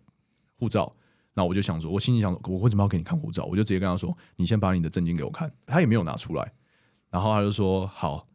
[0.60, 0.94] 护照，
[1.34, 3.46] 然后我就想说，我心里想，我为什么要给你看护照？
[3.46, 6.52] 我就直接跟他说，你先把你的证件给我看，他也没有拿出来，
[7.10, 8.28] 然后他就说好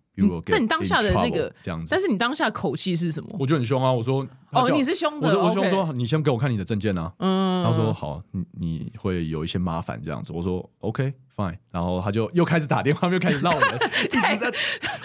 [0.46, 1.88] 那你当下的那个这样子。
[1.90, 3.30] 但，是你当下口气是什么？
[3.38, 10.32] 我就很凶啊，我说哦，你是凶的，我说我凶说你先给我看你的证件啊，嗯，他说好，你你会有一些麻烦这样子。
[10.32, 14.38] 我说 OK fine，然后他就又开始打电话，又开始闹人， 一直在，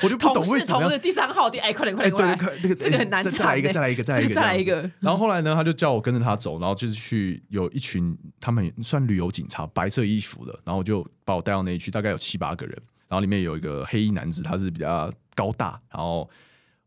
[0.04, 4.88] 我就不懂为什么要同事第三号第哎，快点快点，对，那个这个很难再再来一个，再来一个，再来一个，再来一这样子。
[4.88, 4.94] 个。
[5.00, 16.30] 然后后来呢，他就叫我跟着他走，然后就是去有一群他们算旅游警察，白色衣服的，然后就把我带到那一区，大概有七八个人，然后里面有一个黑衣男子，他是比较高大，然后。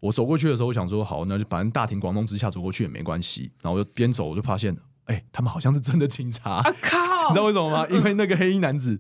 [0.02, 3.52] 我走过去的时候，我想说好，那就反正大庭广众之下走过去也没关系。
[3.61, 6.52] 然后我就边走，我就发现，哎、他们好像是真的警察。
[6.52, 6.96] 啊靠！
[7.28, 7.87] 你知道为什么吗？
[7.90, 8.98] 因为那个黑衣男子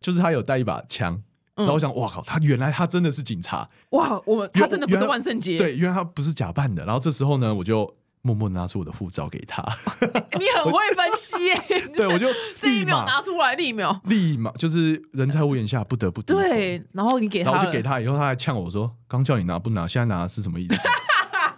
[0.00, 1.22] 就是他有带一把枪，
[1.54, 3.70] 然后我想，哇靠，他原来他真的是警察。
[3.90, 6.84] 哇，我们他真的不是万圣节，对，因为他不是假扮的。
[6.84, 9.62] 然后这时候呢，我就默默拿出我的护照给他，
[10.38, 11.60] 你很会分析耶，
[11.94, 16.22] 对我就这一秒拿出来，立秒立马就是人在屋檐下，不得不。
[16.22, 20.76] 对，然后你给他，然后我就给他，以后他还呛我说：“刚叫你拿不拿，现在拿是什么意思？”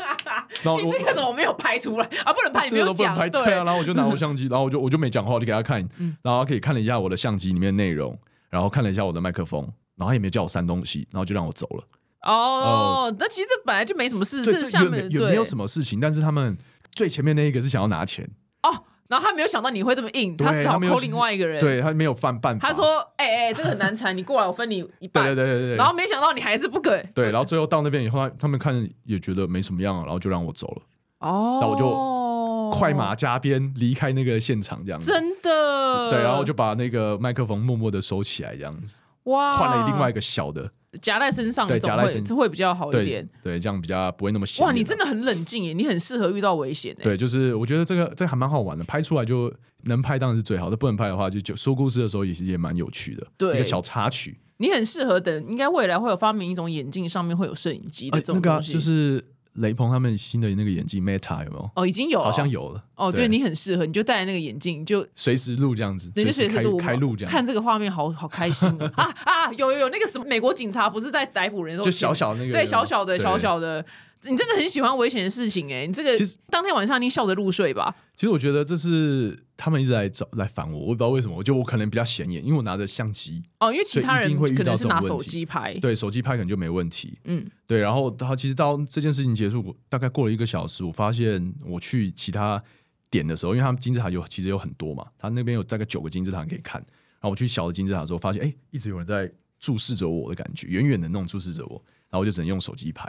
[0.64, 2.32] 然后你我这个怎么没有拍出来啊？
[2.32, 3.64] 不能拍，你没有讲，这个都不能拍，对啊。
[3.64, 9.60] 然后我就拿我相机，然后我就我就没讲话，我就给他看， 嗯然后他可以看了一下我的相机里面内容，然后看了一下我的麦克风，
[9.96, 11.84] 然后他也没叫我删东西，然后就让我走了。
[12.24, 16.56] 哦，那其实这本来就没什么事，这下面对没也没有什么事情，但是他们
[16.92, 18.28] 最前面那一个是想要拿钱，
[18.62, 18.84] 哦。
[19.06, 22.66] 然后他没有想到你会这么硬，他只好扣另外一个人。，对他没有犯办法。
[22.66, 26.90] 他说：“哎哎，这个很难缠， 你过来，我分你一半。”对对对对对，然后没想到你还是不给。
[27.14, 30.82] 对，然后最后到那边以后，他他们看也觉得没什么样，然后就让我走了，
[31.28, 35.12] 哦，那我就快马加鞭离开那个现场，这样子。
[35.12, 43.28] 真的对，然后我就把那个麦克风默默的收起来，这样子，哇换了另外一个小的，夹在身上，对夹在身会这会比较好一对点。
[43.42, 47.04] 对，这样比较不会那么显哇，你真的很冷静耶，你很适合遇到危险哎。
[47.04, 49.52] 对，就是我觉得这个这个还蛮好玩的，拍出来就
[49.84, 54.38] 能拍当然是最好的，不能拍的话就就说故事的时候也是也蛮有趣的，对一个小插曲。
[54.58, 58.40] 你很适合等，应该未来会有发明一种眼镜，上面会有摄影机的这种。
[58.62, 59.22] 就是
[59.54, 61.70] 雷朋他们新的那个眼镜 Meta 有没有？
[61.76, 62.24] 哦，已经有了。
[62.24, 62.84] 好像有了。
[62.96, 63.24] 哦，对。
[63.24, 68.90] 对你很适合，你就戴那个眼镜，就随时录这样子，随时开开录这样，看这个画面好好开心哦。
[68.96, 69.52] 啊啊！
[69.52, 73.84] 有有有那个什么美国警察不是在逮捕人的时候就小小那个对小小的小小的，
[74.30, 75.86] 你真的很喜欢危险的事情哎！
[75.86, 77.94] 你这个其实当天晚上你笑着入睡吧？
[78.14, 81.36] 其实我觉得这是他们一直来找来烦我，我不知道为什么。
[81.36, 87.18] 我觉得我可能比较显眼，因为我拿着相机，哦，因为其他人会遇可能到是拿手机拍，对手机拍可能就没问题。
[87.24, 92.62] 嗯，对，然后他其实到这件事情结束，大概过了一个小时，我发现我去其他
[93.10, 96.80] 点的时候，因为他们金字塔有其实有很多嘛，他那边有大概九个金字塔可以看。
[97.20, 103.08] 然后我去小的金字塔的时候，发现哎，一直有人在注视着我的感觉，远远的那种注视着我，然后我就只能用手机拍，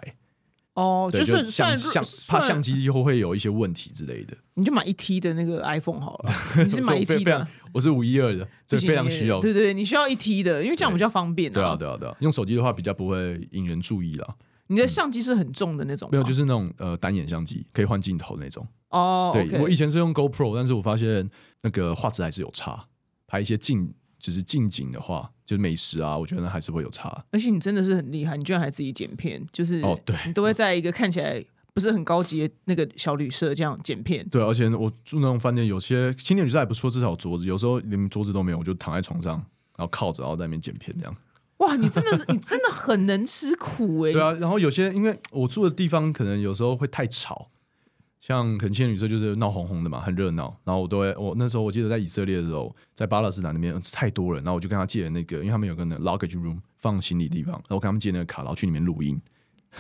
[0.76, 4.38] 哦，就就是算相相怕相机以后会有一些问题之类的。
[4.54, 6.34] 你就买一 T 的那个 iPhone 好了，
[6.64, 9.40] 你是买一 T 的，我是五一二的，这非常需要。
[9.40, 11.52] 对对对，你需要一 T 的，因为这样比较方便。
[11.52, 14.36] 对啊，，对啊，对啊，用手机的话比较不会引人注意啦。
[14.68, 18.68] 你的相机是很重的那种，没有，就是那种呃单眼相机，可以换镜头那种。
[18.90, 21.30] 哦，对我以前是用 GoPro，但是我发现
[21.62, 22.86] 那个画质还是有差，
[23.28, 23.94] 拍一些近
[24.26, 27.24] 就是近景的话，就是美食啊，我觉得还是会有差。
[27.30, 34.28] 而且你真的是很厉害，你居然还自己剪片，就是哦对你都会在一个看起来不是很高级的那个小旅社这样剪片。
[34.30, 39.36] 对，而且我住那种饭店，有些青年旅社还不错，至少有桌子，有时候连桌子都没有，我就躺在床上，
[39.78, 41.16] 然后靠着，然后在那边剪片这样。
[41.58, 47.48] 哇，你真的是你真的很能吃苦哎、对啊，然后有些因为我住的地方可能有时候会太吵，
[48.26, 50.46] 像肯青年旅社就是闹哄哄的嘛，很热闹。
[50.64, 59.22] 然后我都会，我那时候我记得在以色列的时候，在巴勒斯坦那边呃太多人，然后我就跟他借了那个，因为他们有个那个 luggage room 放行李的地方，然后我跟他们借那个卡，然后去里面录音。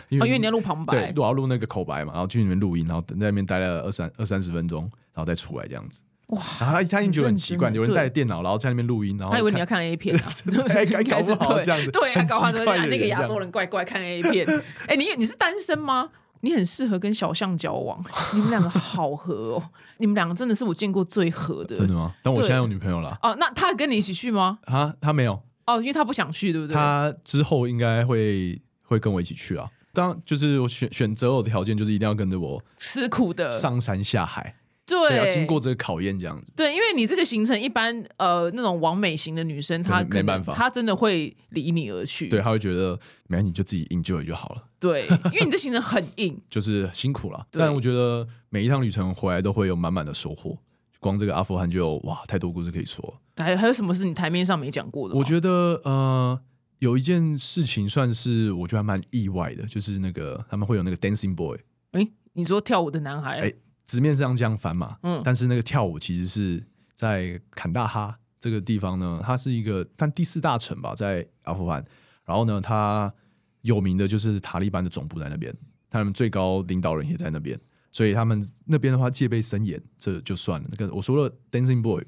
[0.10, 4.81] 因哦，因为你要录旁白对白，我要录那个口白嘛，然后去里面录音，然后等在那边待了二三二三十分钟，
[5.15, 6.03] 然后再出来这样子。
[6.27, 10.34] 哇，然后他他已经觉得很奇怪，有人带着电脑，然后在那边录音，然后看他以为你要看 A 片啊，
[10.69, 12.51] 还 还搞不好这样子对，他搞不好
[12.86, 14.45] 那个亚洲人怪怪看 A 片。
[14.86, 16.12] 哎，你你是单身吗？
[16.45, 17.99] 你很适合跟小象交往，
[18.34, 19.63] 你们两个好合哦，
[19.97, 21.75] 你们两个真的是我见过最合的。
[21.75, 22.13] 真的吗？
[22.21, 24.60] 但我现在有女朋友了哦，那他跟你一起去吗？
[24.65, 26.75] 啊，他没有，哦，因为他不想去，对不对？
[26.75, 29.67] 他之后应该会会跟我一起去啊。
[29.91, 34.55] 当，就是我选选择偶的条件就是一定要跟着我吃苦的，上山下海，
[34.86, 36.54] 对，要经过这个考验这样子。
[36.56, 42.30] 对，因为你这个行程，一般呃那种完美型的女生，她没办法她真的会离你而去。
[42.30, 47.48] 对，她会觉得没关系，你就自己 enjoy 就好了，对，因为你这行程很硬， 就是辛苦了。
[47.52, 50.58] 但我觉得每一趟旅程回来都会有满满的收获。
[51.00, 53.21] 光这个阿富汗就有哇，太多故事可以说。
[53.38, 55.15] 还还有什么是你台面上没讲过的？
[55.15, 56.39] 我觉得呃，
[56.80, 61.58] 有一件事情算是我觉得还蛮意外的，就是那个他们会有那个 dancing boy，
[61.91, 63.54] 哎，你说跳舞的男孩，哎
[63.86, 66.63] 直面上这样翻嘛，嗯但是那个跳舞其实是
[66.95, 71.84] 在坎大哈这个地方呢，它是一个但第四大城吧，在阿富汗。
[72.26, 73.13] 然后呢，它
[73.62, 75.56] 有名的就是塔利班的总部在那边，
[75.89, 77.60] 他们最高领导人也在那边，
[77.91, 80.67] 所以他们那边的话戒备森严，这就算了。
[80.71, 82.04] 那个我说了，dancing boy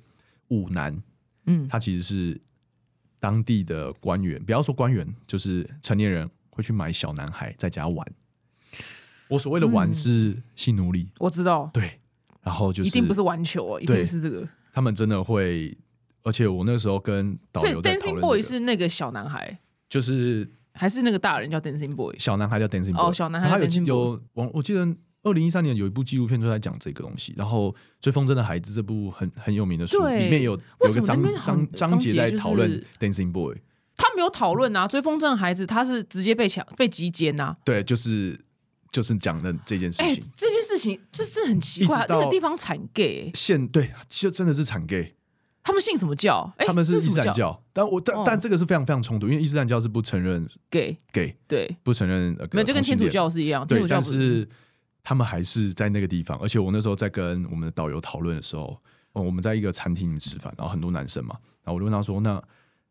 [0.47, 0.99] 舞男，
[1.45, 2.41] 嗯，他其实是
[3.19, 8.07] 当地的官员，不要说官员，就是成年人会去买小男孩在家玩。
[9.29, 11.99] 我所谓的玩是性奴隶，我知道，对，
[12.41, 14.47] 然后就是一定不是玩球哦，一定是这个。
[14.71, 15.75] 他们真的会，
[16.23, 19.59] 而且我那个时候跟导游在讨 dancing、boy，是那个小男孩，
[19.89, 22.15] 就是还是那个大人叫 dancing boy？
[22.19, 24.87] 小男孩叫 dancing boy，哦小男孩他有 boy 有网，我记得
[25.23, 30.51] 二零一三年有一部纪录片就在讲这个东西，然后《追风筝的孩子》这部很很有名的书，对里面有
[30.85, 33.55] 有个章章章节在讨论 dancing boy，
[33.97, 37.57] 他没有讨论啊，追风筝的孩子他是直接被抢被集奸呐。
[37.65, 38.39] 对，就是
[38.97, 45.13] 就是讲的这件事哎情。，这件事情这是很奇怪那个地方产 gay，欸现对，就真的是产 gay，
[45.63, 46.51] 他们信什么教？
[46.57, 48.23] 哎，他们是伊斯兰教，但我但、哦。
[48.25, 54.49] 但这个是非常非常冲突，因为伊斯兰教是不承认 gay，gay，对，不承认呃没有就跟天主教是一样，天对，主教是
[55.03, 58.75] 他们还是在那个地方，而且我那时候在跟我们的导游讨论的时候，
[59.13, 62.41] 哦，我们在一个餐厅里面吃饭，然后很多男生嘛，然后我就问他说：“那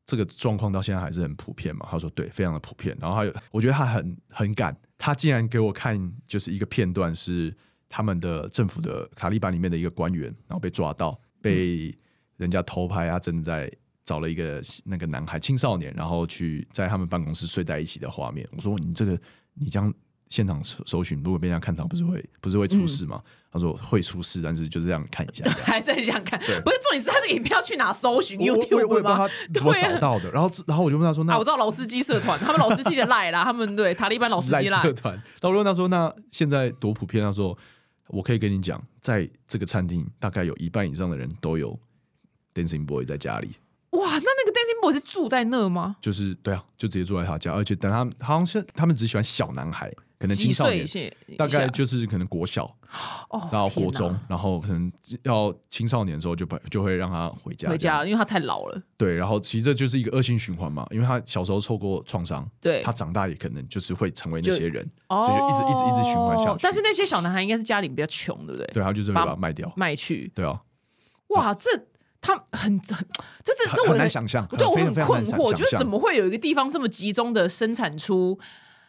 [0.07, 7.55] 这个状况到现在还是很普遍嘛？”他说：“对，非常的普遍。”然后还有，我觉得他很很敢，他竟然给我看就是一个片段，是
[7.89, 11.95] 他们的政府的卡利班里面的一个官员，然后被抓到，被
[12.37, 13.71] 人家偷拍，他正在。
[14.07, 18.49] 找了一个那个男孩青少年，然后去在他们办公室睡在一起的画面。
[18.53, 19.21] 我说：“你这个，
[19.55, 19.93] 你这样
[20.29, 25.49] 现场搜搜寻，如果被人家看到，不是会不是会出事吗？”他说：“会出事，但是就是这样看一下。
[25.65, 29.29] 还是很想看，不是重点是他这个影片要去哪搜寻我我我也我也不 YouTube 知道吗？
[29.29, 30.31] 他怎么找到的。
[30.31, 37.57] 然后然后我就问他说：“那啊，我知道老司机社团，他们老司机的赖啦，他们对塔利班老司赖机赖社，团。”然后我就问他说：“那现在多普遍？”他说
[38.09, 41.79] ：“我可以跟你讲，在这个餐厅，大概有一半以上的人都有
[42.53, 43.53] dancing boy 在家里。”
[43.97, 45.97] 哇，那那个 dancing boy 是住在那吗？
[46.03, 50.87] 就是对啊，就直接住在他家，而且等他好像是他们只喜欢小男孩，可能青少年
[51.37, 52.65] 大概就是可能国小，
[53.29, 54.91] 哦，然后国中，然后可能
[55.25, 58.83] 要青少年的时候就把就会让他回家回家，因为他太老了。
[58.97, 62.83] 对，然后其实这就是一个恶性循环嘛，因为他小时候受过创伤，对。
[62.83, 66.61] 他长大也可能就是会成为那些人，哦，所以就一直一直一直循环下去。
[66.63, 68.67] 但是那些小男孩应该是家里比较穷，对不对？
[68.73, 70.63] 对，他就是会把把它卖掉，卖去，对啊，
[71.29, 71.71] 哇，这
[72.23, 73.07] 他很很，
[73.45, 78.39] 这这这很我很难想象，对我很困惑，就是怎么会有一个地方这么集中的生产出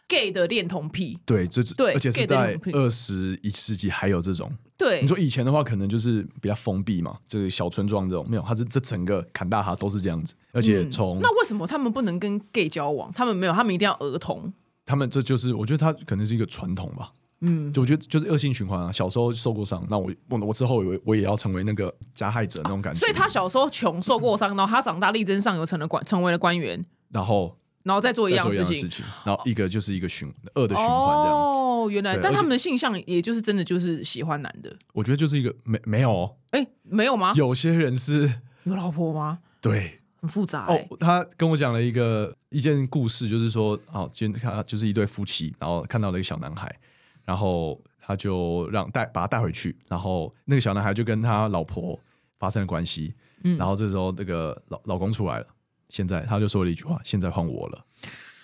[0.08, 1.18] gay 的恋童癖？
[1.24, 4.50] 对，这是对而且是在二十一世纪还有这种。
[4.76, 13.12] 对，你说以前的话，可能就是比较封闭嘛，这个小村庄这种没有，它是这整个坎大哈都是这样子，而且嗯从那为什么他们不能跟 gay 交往？
[13.12, 14.52] 他们没有，他们一定要儿童。
[14.86, 17.10] 他们这就是我觉得他可能是一个传统吧。
[17.40, 22.98] 嗯，就我觉得就是恶性循环啊，小时候受过伤，那我我我之后我我也要成为那个加害者那种感觉。
[22.98, 27.56] 所以他小时候穷，受过伤，然后他长大力争上游，成了官，成为了官员，然后
[27.88, 28.88] 然后再做一样事情。
[29.24, 31.54] 然后一个就是一个循恶的循环这样子。
[31.56, 34.76] 哦，原来，但他们的性向也就是真的就是喜欢男的。
[34.92, 37.32] 我觉得就是一个没没有哦，哎，没有吗？
[37.34, 38.30] 有些人是
[38.64, 39.38] 有老婆吗？
[39.62, 46.70] 对很复杂哦哎。，他跟我讲了一个一件故事，就是说，哦，今天看就是一对夫妻，然后看到了一个小男孩，
[47.24, 51.98] 然后他就让带把他带回去，然后那个小男孩就跟他老婆
[52.38, 53.14] 发生了关系，
[53.44, 55.46] 嗯然后这时候那个老老公出来了，
[55.88, 57.84] 现在他就说了一句话：“现在换我了。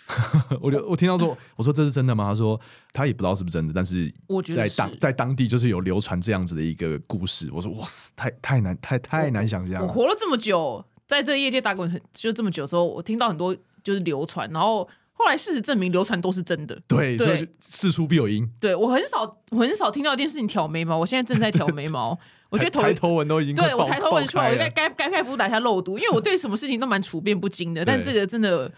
[0.60, 2.24] ”我就我听到说，我说这是真的吗？
[2.28, 2.60] 他说
[2.92, 7.48] 他也不知道是不是真的，但是我觉得在当在当地就是有流传这样子的一个故事。
[7.52, 9.82] 我说哇塞，太太难太太难想象。
[9.82, 16.78] 我活了这么久，在这个业界打滚很就这么久之后，我听到很多就是流传，然后后来事实证明流传都是真的。
[16.86, 18.46] 对，对所以就事出必有因。
[18.60, 22.18] 对我很少我很少听到一件事情挑眉毛，我现在正在挑眉毛，
[22.50, 28.70] 我觉得头抬头纹都已经对我抬头纹出来，我应该该该该不打下漏毒，因为我对什么事情都蛮处变不惊的，但这个真的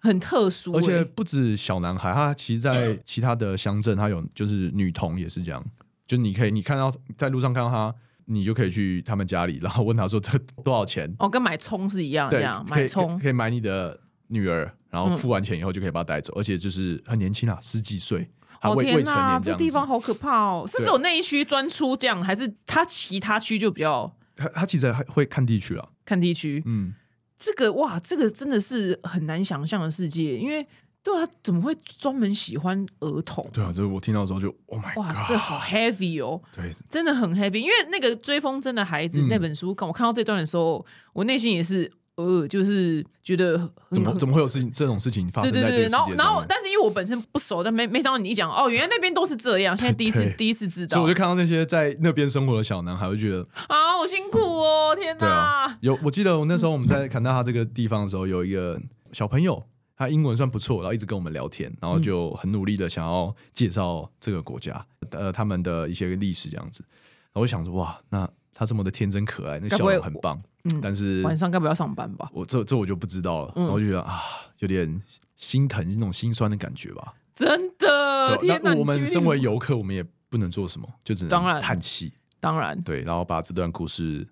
[0.00, 1.04] 很特殊、而且欸。
[1.04, 5.64] 不止小男孩，他其实在 其他的乡镇，他有就是女童也是这样，
[6.06, 7.94] 就你可以你看到在路上看到他，
[8.26, 13.98] 你就可以去他们家里，然后问他说这多少钱，哦，跟买葱是一样，这对样，买葱可以可以买你的
[14.28, 18.28] 女儿，然后付完钱以后就可以把她带走，而且就是很年轻啊，十几岁，
[18.72, 19.86] 未未成，年这样这地方。
[19.86, 20.64] 好可怕哦！
[20.66, 26.62] 是对只有那一区专出这样，还是它其他区就比较他他其实还会看地区啊，看地区？
[26.66, 26.94] 嗯，
[27.38, 30.66] 这个哇，这个真的是很难想象的世界，因为
[31.02, 33.48] 对啊，怎么会专门喜欢儿童？
[33.52, 37.58] 对啊，就是我听到的时候就 Oh my 哇这好 heavy 哦，对，真的很 heavy。
[37.58, 43.58] 因为那个追风筝的孩子、嗯那本书，刚我看到这段的时候，我内心也是呃，就是觉得
[43.90, 58.80] 怎么怎么会有事情这种事情发对对对，生在这个世然后然后但是因为我本身不熟，但没没想到你一讲哦，原来那边都是这样，现在第一次对第一次知道所以我就看到那些在那边生活的小男孩，我就觉得啊，好辛苦哦，天对啊哪！，有我记得我那时候我们在坎大哈这个地方的时候，有一个
[59.12, 59.60] 小朋友，
[59.96, 66.84] 他英文算不错，然后一直跟我们聊天，然后就很努力的想要介绍这个国家，呃，他们的一些历史这样子。
[67.32, 72.30] 然后我想说，哇，那他这么的天真可爱，那笑容很棒，嗯但是晚上该不要上班吧？
[72.32, 74.22] 我这这我就不知道了，嗯然后就觉得啊，
[74.60, 75.02] 有点
[75.36, 77.14] 心疼那种心酸的感觉吧。
[77.34, 78.38] 真的！
[78.62, 84.24] 那我们身为游客，我们也不能做什么，就只能叹气，当然对，然后把这段故事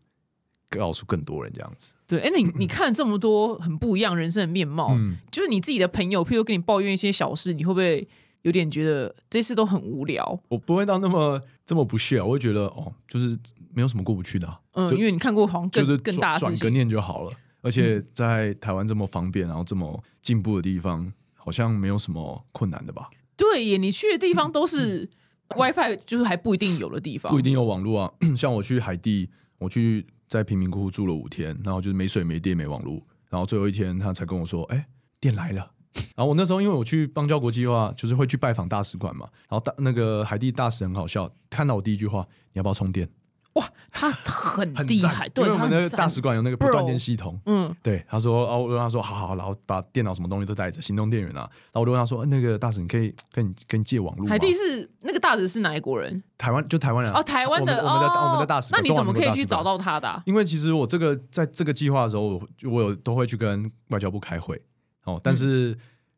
[0.71, 1.95] 告诉更多人，这样子。
[2.07, 8.07] 对，哎，那你 你看了这么多很不一样人生的面貌，嗯，就是你自己的朋友，譬如跟你抱怨一些小事，你会不会
[8.43, 10.41] 有点觉得这事都很无聊？
[10.49, 13.37] 我不会到那么这么不屑啊，我会觉得哦，就是
[13.73, 17.33] 没有什么过不去的啊、嗯，就因为你看过好像更就是更大的转转个，念就好了。
[17.61, 23.09] 而且在台湾这么方便，然后这么进步的地方，好像没有什么困难的吧？
[23.37, 25.09] 对耶，你去的地方都是
[25.57, 28.13] WiFi，就是还不一定有的地方，不一定有网络啊。
[28.37, 33.01] 像我去海地，我去在贫民窟住了五天，然后就是没水、没电、没网络，
[33.31, 34.87] 然后最后一天他才跟我说：“哎、
[35.21, 35.71] 电来了。”
[36.17, 43.09] 然后我那时候因为我去邦交国际化，就是会去拜访大使馆嘛，然后大那个海地大使很好笑，看到我第一句话：“你要不要充电？”
[43.55, 54.31] 哇，他很厉害，对，因为我们他很赞那个大使馆有那个不断电系统，嗯，对，他说，哦，我就跟他说，好好好，然后把电脑什么东西都带着，行动电源啊，然后我就问他说，呃那个大使，你可以跟你跟你借网络吗？
[54.31, 56.23] 海地是那个大使是哪一国人？
[56.39, 59.63] 台湾就台湾人啊哦，台湾的我们的哦我们的大使馆，那你怎么可以去找？
[59.63, 60.23] 到他的啊？
[60.27, 64.61] 因为其实我这个在这个计划的时候，我我有都会去跟外交部开会
[65.05, 65.77] 哦，但是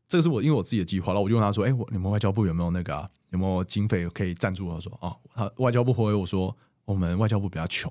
[0.09, 3.09] 这个是我因为我自己的计划，然后我就问他说，哎，我你们外交部有没有那个啊？
[3.31, 4.73] 有没有经费可以赞助？
[4.73, 7.91] 他说，哦，他外交部回我说，我们外交部比较穷，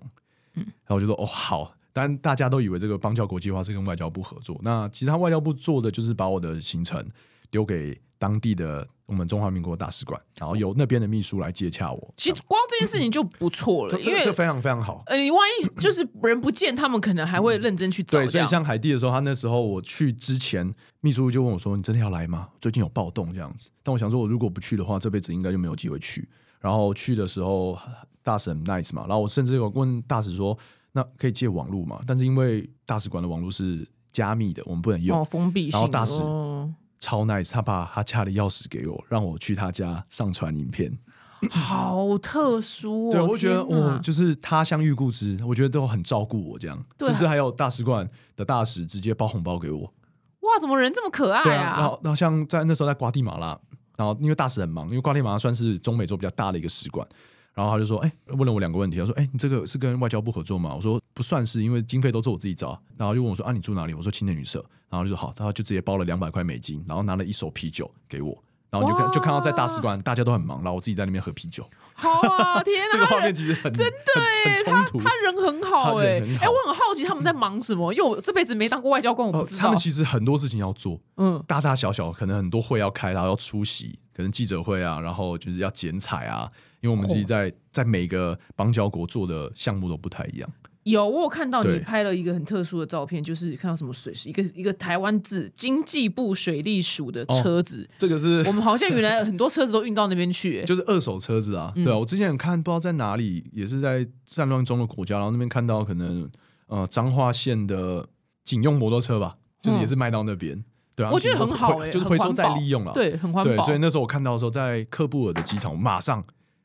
[0.55, 1.75] 嗯，然后我就说，哦，好。
[1.95, 7.07] 但大家都以为这个邦交国际化是跟外交部合作，那其他外交部做的就是把我的行程
[7.51, 12.13] 丢给当地的我们中华民国大使馆，然后由那边的秘书来接洽我。
[12.17, 15.03] 其实光这件事情就不错了，这因为这这非常非常好。
[15.05, 18.17] 呃，你万一就是人不见，他们可能还会认真去找。
[18.17, 22.49] 对，所以像海地的时候，他那时候我去之前，秘书就问我说：“你真的要来吗？
[22.59, 26.27] 最近有暴动这样子。”但我想说，我如果不去的话，这辈子应该就没有机会去。
[26.59, 27.77] 然后去的时候，
[28.23, 30.57] 大使很 nice 嘛，然后我甚至有问大使说
[30.93, 35.19] ：“那可以借网络嘛？”但是因为大使馆的网络是加密的，我们不能用。
[35.19, 35.71] 哦，封闭性。
[35.71, 40.97] 然后大使哦超 nice，他把他家的钥匙给我，让我去他家上传影片。
[41.51, 43.11] 好特殊哦。
[43.11, 49.81] 对，我觉得我就是他乡遇故知，我觉得都很照顾我这样，甚至还有大使馆的大使直接包红包给我。
[49.81, 53.59] 哇，怎么人这么可爱对啊，然后然后像在那时候在瓜地马拉，
[53.97, 57.05] 然后因为大使很忙，因为瓜地马拉算是中美洲比较大的一个使馆，
[57.53, 60.73] 然后他就说，哎、问了我两个问题，他说，哎、你这个是跟外交部合作吗？
[60.75, 63.93] 我说不算是，因为经费都是我自己找，然后就问我说，啊，你住哪里？
[63.93, 68.43] 我说青年旅社，然后就说好，他就直接包了两百块美金，然后拿了一手啤酒给我。
[68.71, 74.97] 然后就看就看到在大使馆大家都很忙，然后我自己在那边喝啤酒，好啊，天哪，这个画面其实很真的很哎，很冲突。
[74.97, 79.61] 他他人很好哎哎，我很好奇他们在忙什么，因为我这辈子没当过外交官，我哦不知道。
[79.61, 86.49] 他们其实很多事情要做，嗯，大大小小，可能很多会要开，然后要出席，可能记者会啊，然后就是要剪彩啊，
[86.83, 90.49] 因为我们自己在、在每个邦交国做的项目都不太一样。
[90.83, 106.29] 有我有看到你拍了一个很特殊的照片，就是看到什么水一个一个台湾字经济部水利署的车子，这个是我们好像原来 很多车子都运到那边去、欸就是二手车子啊，嗯对啊，我之前有看不知道在哪里，也是在战乱中的国家，然后那边看到可能
[106.67, 108.05] 呃彰化县的
[108.43, 110.61] 警用摩托车吧，就是也是卖到那边。
[110.95, 112.91] 对啊，我觉得很好欸就是回收再利用了。
[112.91, 116.21] 对，很环对，保，所以那时候我看到的时候，在克布尔的机场，我马上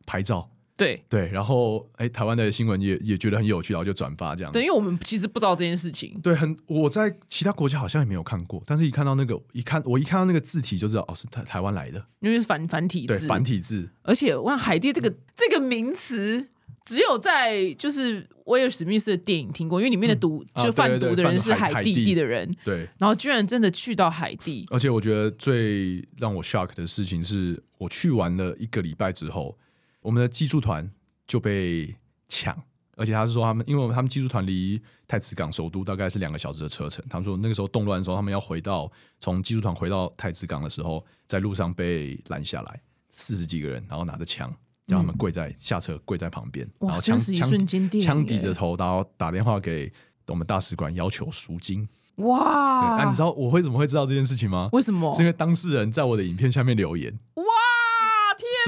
[0.08, 0.50] 拍照。
[0.74, 1.04] 对。
[1.08, 4.58] 对，然后哎，台湾的新闻也也觉得很有趣，然后就转发这样子。
[4.58, 16.48] 对，因为我们其实不知道这件事情，对，很我在其他国家好像也没有看过，但是一看到那个，一看我一看到那个字体就知道哦，是台台湾来的，因为是繁繁体对，字，繁体字，而且我看海地这个这个名词。
[16.84, 22.88] 只有在就是威尔史密斯的电影听过，因为里面的毒、啊就贩对对对毒的人是海地的人，对。
[22.98, 29.58] 然后居然真的去到海地，而且我觉得最让我 shock 的事情是，我去完了一个礼拜之后，
[30.08, 30.90] 我们的技术团
[31.26, 31.94] 就被
[32.30, 32.56] 抢，
[32.96, 38.90] 而且他是说他们，因为他们技术团离太子港首都大概是两个小时的车程，他们说那个时候动乱的时候，他们要回到
[39.20, 42.80] 从技术团回到太子港的时候，在路上被拦下来，
[43.10, 44.50] 四十几个人，然后拿着枪。
[44.86, 49.92] 叫他们跪在下车，跪在旁边，然哇后枪枪枪抵耶着头，然后打电话给
[50.28, 51.86] 我们大使馆要求赎金。
[52.16, 52.96] 哇！
[52.96, 54.70] 那、你知道我会怎么会知道这件事情吗？
[54.72, 55.12] 为什么？
[55.12, 57.44] 是因为当事人在我的影片下面留言，哇！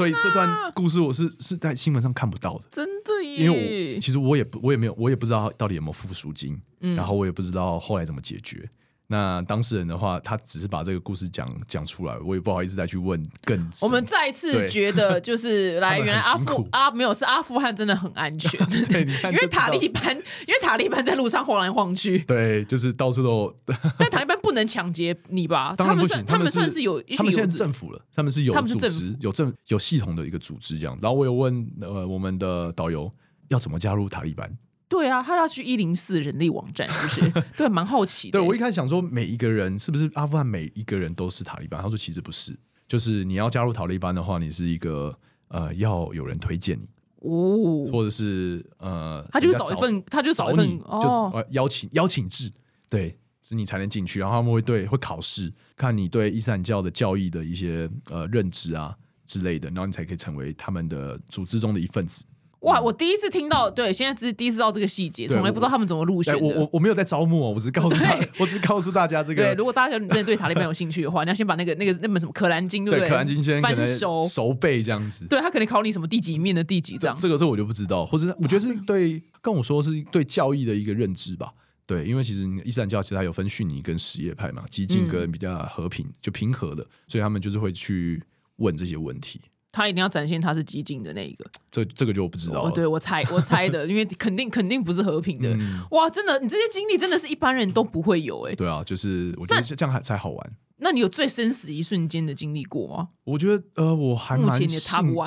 [0.00, 3.44] 所以这段故事我是是在新闻上看不到的，真的耶！
[3.44, 8.66] 因为我其实我也不我也没有我也不知道到底有没有付赎金，嗯然后我也不知道后来怎么解决。
[9.12, 13.70] 那当事人的话，他只是把这个故事讲讲出来，我也不好意思再去问更。
[13.82, 19.02] 我们再次觉得， 就是来，原来阿富阿没有是阿富汗真的很安全， 对
[19.32, 23.52] 因为塔利班，因为塔利班在路上晃来晃去，对，就是到处都，
[23.98, 25.74] 但塔利班不能抢劫你吧？
[25.76, 29.16] 他们算他们算是有，他们现在政府了，他们是有组织府。
[29.20, 30.96] 有政有系统的一个组织这样。
[31.02, 33.12] 然后我有问呃我们的导游
[33.48, 34.48] 要怎么加入塔利班，
[34.90, 37.44] 对啊，他要去一零四人力网站，是不是？
[37.56, 38.40] 对，蛮好奇的。
[38.40, 41.80] 对我一开始想说，每一个人是不是阿富汗每一个人都是塔利班？
[41.80, 45.16] 他说其实不是，就是你要加入塔利班的话，你是一个
[45.46, 46.88] 呃要有人推荐你，
[47.20, 52.50] 哦，或者是呃他就找一份，他就找一份就邀请邀请制，
[52.88, 62.24] 对，是你才能进去，然后他们会对会考试，看你对伊斯兰教的教义的一些呃认知啊之类的，然后你才可以成为他们的组织中的一份子。
[62.60, 62.80] 哇！
[62.80, 66.70] 我第一次听到，对，现在只是第一次知道这个细节，对从来不知道他们怎么入选的，我我。
[66.74, 73.06] 我没有在招募哦，我只是告诉他， 我只是告诉大家这个对，如果大家真的对塔利班有兴趣的话，你要先把那个那个那本什么《可兰经》，对不对？
[73.06, 75.26] 对可兰经先翻熟，熟背这样子。
[75.26, 77.16] 对他可能考你什么第几面的第几章。
[77.16, 81.52] 这个这我就不知道，或者是我觉得是对跟我说是对教义的一个认知吧。
[81.86, 88.22] 对，因为其实伊斯兰教其实它有分逊尼跟什叶派嘛，激进跟比较和平、就平和的，所以他们就是会去
[88.56, 89.40] 问这些问题。
[89.72, 91.44] 他一定要展现他是激进的那一个。
[91.70, 92.70] 这这个就我不知道哦，了。
[92.72, 95.48] 对我猜我猜的， 因为肯定肯定不是和平的。
[95.54, 98.54] 嗯哇，真的，你这些经历真的是一般人都不会有哎。
[98.54, 100.52] 对啊，就是我觉得这样还才好玩。
[100.82, 103.10] 那你有最生死一瞬间的经历过吗？
[103.24, 104.66] 我觉得呃，我还蛮幸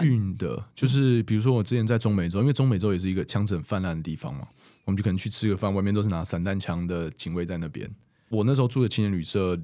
[0.02, 4.48] 运的，就是比如说我之前在中美洲，因为中美洲也是一个枪支很泛滥的地方嘛，
[4.86, 7.88] 我们就可能去吃个饭，外面都是拿散弹枪的警卫在那边。
[8.30, 9.56] 我那时候住的青年旅社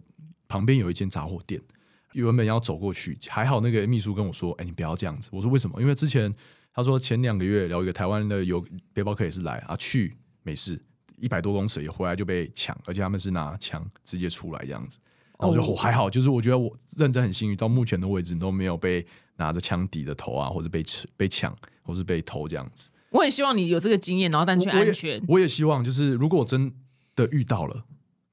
[0.48, 1.60] 旁边有一间杂货店，
[2.14, 6.34] 原本要走过去，还好那个秘书跟我说：“哎、你不要这样子。”我说：“为什么？”因为之前
[6.74, 10.82] 他说前两个月有一个台湾的有背包客也是来啊，去没事，
[11.20, 15.00] 一百多公尺也回来就被抢，而且他们是拿枪直接出来这样子。
[15.40, 19.06] 然后就哦还好，就是我觉得我认真很幸运，到目前的位置都没有被
[19.38, 22.90] 拿着枪抵着头啊，或者被吃被抢，或是被偷这样子。
[23.12, 26.74] 我很希望你有这个经验，然后但却我我也安全，我也希望就是如果我真
[27.16, 27.86] 的遇到了，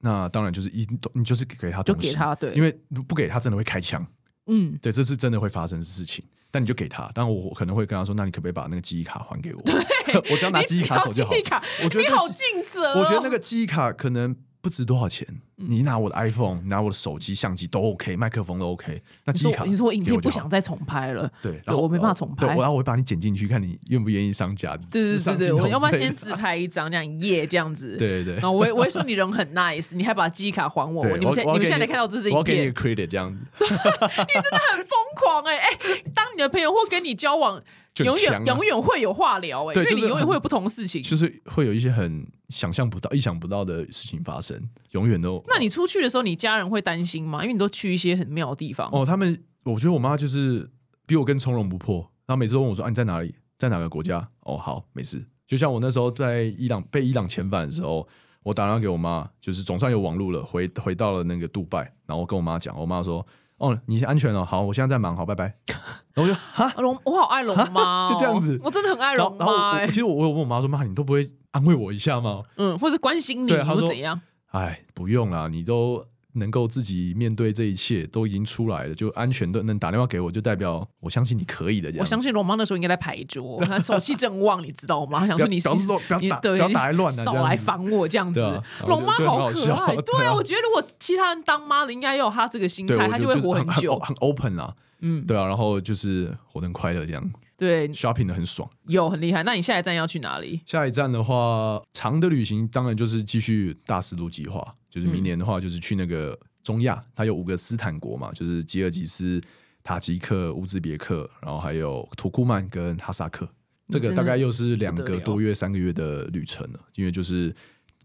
[0.07, 2.71] 那当然就是一你就是给他就东西给他对因为
[3.07, 4.05] 不给他真的会开枪。
[4.45, 6.23] 嗯，对，这是真的会发生的事情。
[6.49, 9.61] 但你就给他，但我可能会跟他说：“那你可不可以把那个记忆卡还给我？
[10.31, 11.43] 我只要拿记忆卡走就好记忆。
[11.43, 19.01] 卡我觉得你好尽责哦、我觉得那个记忆卡可能不值多少钱，你拿我的 iPhone，拿我的手机、相机都 OK，麦克风都 OK。
[19.23, 22.47] 那你记忆卡说你说我影片不想再重拍了，对，然后我没办法重拍。
[22.47, 24.75] 对，我然后我会把你剪进去，看你愿不愿意上架。
[24.91, 26.09] 对对对我要不然之类的。
[26.09, 32.37] 先自拍一张这样耶这样子，对对然后我我会说你人很 nice，你还把记忆卡还我，你们在我我要给你们现在才看到这是影片。
[32.37, 35.69] 我给你个，credit 这样子， 你真的很疯狂哎哎，
[36.13, 37.61] 当你的朋友或跟你交往，
[38.05, 41.01] 就很强啊永远会有话聊哎，因为你永远会有不同的事情。
[41.01, 45.43] 就是会有一些很想象不到、意想不到的事情发生，永远都。
[45.47, 47.41] 那你出去的时候，你家人会担心吗？
[47.41, 48.89] 因为你都去一些很妙的地方。
[48.91, 50.69] 哦，他们，我觉得我妈就是
[51.05, 51.97] 比我更从容不迫。
[52.25, 53.33] 然后每次都问我说：“啊，你在哪里？
[53.57, 55.25] 在哪个国家？”哦，好，没事。
[55.47, 58.05] 就像我那时候在伊朗被伊朗遣返的时候，
[58.43, 63.25] 我打电话给我妈，就是总算有网路了，回回到了那个杜拜，然后我跟我妈讲，我妈说
[63.57, 65.55] ：“哦，你安全哦，好，我现在在忙，好，拜拜。
[66.13, 74.19] ”然后我就哈，啊龙，我好爱龙妈、哦， 就这样子我真的很爱龙妈、其实我我有问我妈说：“妈，你都不会安慰我一下吗嗯，或者关心你，对或怎样？？”
[74.51, 76.05] 哎，不用啦，你都
[76.37, 81.91] 能够自己面对这一切，都已经出来了，就安全的能打电话给我，就代表我相信你可以的。
[81.99, 85.19] 我相信龙妈那时候应该在牌桌，她手气正旺，你知道吗？
[85.19, 88.39] 她 想说你表示说不要打你不要打来乱啊少来烦我这样子。
[88.87, 93.97] 龙妈好可爱，对 对啊，啊我觉得如果其他人当妈的，应该要有她这个心对，态，我她就会活很久。
[93.99, 98.69] 很 open 啦，嗯，对啊，然后就是活得很快乐，这样对，shopping 的很爽。
[98.85, 99.41] 有很厉害。
[99.41, 100.61] 那你下一站要去哪里？
[100.65, 109.41] 下一站的话，长的旅行当然就是继续大丝路计划，就是明年的话就是去那个中亚，它有五个斯坦国嘛，就是吉尔吉斯、
[109.83, 113.49] 塔吉克、乌兹别克，然后还有土库曼跟哈萨克。
[113.89, 117.55] 这个大概又是两个多月、三个月的旅程了，因为就是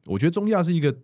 [0.07, 0.97] 我觉得中亚是一个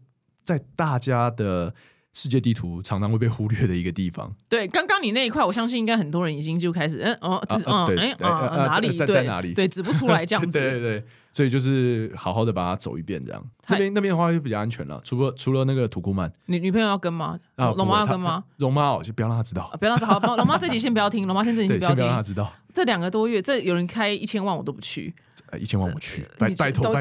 [0.44, 1.74] 在大家的
[2.14, 4.34] 世界地图常常会被忽略的一个地方。
[4.48, 10.58] 对，刚刚你那一块，我相信应该很多人已经就开始，嗯哦，嗯哎哪里在哪里对，指不出来这样子。
[10.58, 11.08] 对 对对，
[11.38, 15.00] 所以就是好好的把它走一遍，这样那边那边的话就比较安全了。
[15.04, 17.38] 除了除了那个土库曼女女朋友要跟吗？
[17.54, 18.42] 啊，龙妈要跟吗？？
[18.56, 22.22] 龙妈哦，就不要让她知道啊，不要让她好，龙妈这集先不要听，龙妈先这集，不要先不要让她。
[22.24, 22.52] 知道。
[22.74, 25.12] 这两个多月，这有人开一千万我都不去，
[25.50, 27.00] 呃一千万我去，拜拜托拜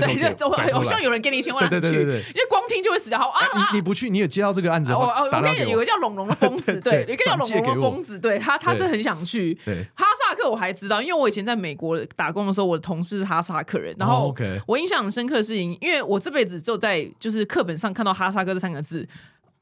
[0.70, 3.20] 托好像有人给你一千万去，对对对对对因为光听就会死掉。
[3.20, 3.70] 好啊啊！
[3.72, 5.86] 你你不去，你也接到这个案子的我话，我我跟你讲，打电话给我有个。
[5.86, 9.54] 叫龙龙的疯子，对，有一个叫龙龙的疯子，对他他对真的很想去。
[9.66, 14.62] 对，哈萨克我还知道，因为我以前在美国打工的时候，我的同事是哈萨克人，然哦后，OK。
[14.68, 19.08] 我印象很深刻的事情，因为我这辈子只有在就是课本上看到哈萨克这三个字，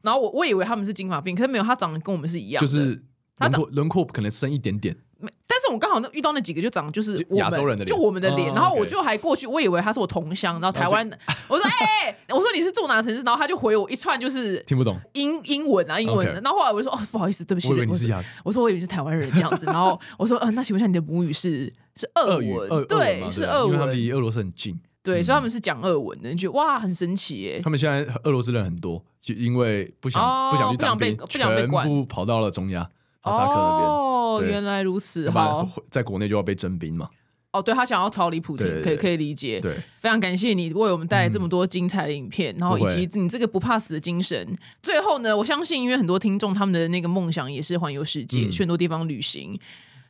[0.02, 3.00] 然后我我以为他们是金发病，可是没有，他长得跟我们是一样的
[3.38, 7.88] 轮廓轮廓可能深一点点，没但是我刚好那遇到那几个就长得就是亚洲人的脸。
[7.88, 11.10] 就我们的脸，哦然后我就还过去，我以为他是我同乡，然后台湾，
[11.48, 15.00] 我说哎、我说你是住哪个城市，然后他就回我一串就是听不懂。
[15.14, 16.40] 英英文啊英文的。
[16.42, 24.80] 然后后来我就说哦不好意思，对不起，我以为你是亚我说我以为你是台湾人这样子，然后 我说呃那请问一下你的母语是是俄文，对，是俄对啊因为他们文，离俄罗斯很近。
[25.04, 32.90] 对，所以他们是讲俄文的，你觉得哇很神奇耶，他们现在俄罗斯人很多，就因为不想哦不想去不想被当兵，不想被全管部跑到了中亚
[33.26, 33.90] 哈萨克那边。
[33.90, 37.10] 哦，原来如此，要不然好在国内就要被征兵嘛。
[37.52, 44.46] 哦，对他想要逃离普京，可以可以理解，对，非常感谢你为我们带来这么多精彩的影片，然后以及你这个不怕死的精神。
[44.84, 49.58] 最后呢，我相信因为很多听众他们的那个梦想也是环游世界，嗯去很多地方旅行，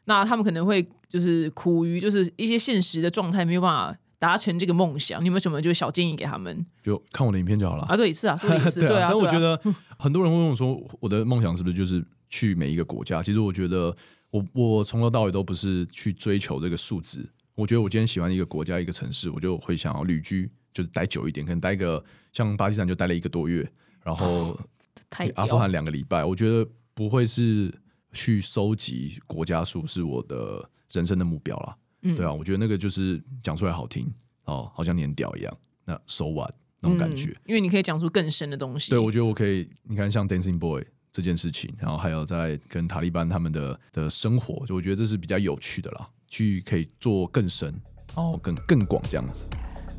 [0.05, 5.21] 那他们可能会就是苦于就是一些现实的状态没有办法达成这个梦想。
[5.21, 7.83] 你有没有什么就是小建议给他们就看我的影片就好了。
[7.83, 7.95] 啊？
[7.95, 8.47] 对，是啊，是，
[8.81, 8.89] 对啊。
[8.89, 9.59] 对啊但我觉得
[9.99, 12.03] 很多人会问我说，我的梦想是不是就是
[12.35, 13.23] 去每一个国家？
[13.23, 13.95] 其实我觉得
[14.29, 17.25] 我我从头到尾都不是去追求这个数字。
[17.55, 23.65] 我觉得我今天喜欢一个国家一个城市，我就会想要旅居，就是待久一点，可能待个像巴基斯坦就待了一个多月，
[24.03, 24.59] 然后
[25.09, 26.25] 太阿富汗两个礼拜。
[26.25, 27.73] 我觉得不会是
[28.11, 31.77] 去收集国家数是我的人生的目标啦。
[32.01, 34.13] 嗯对啊，我觉得那个就是讲出来好听
[34.43, 35.57] 哦，好像年屌一样。
[35.85, 37.29] 那 so what 那种感觉。
[37.29, 38.89] 嗯因为你可以讲出更深的东西。
[38.89, 40.83] 对，我觉得我可以，你看像 Dancing Boy
[41.15, 47.73] 这件事情，然后还有在跟塔利班他们的的生活，就我觉得这是比较有趣的啦，去可以做更深，
[48.13, 49.45] 然后更更广这样子。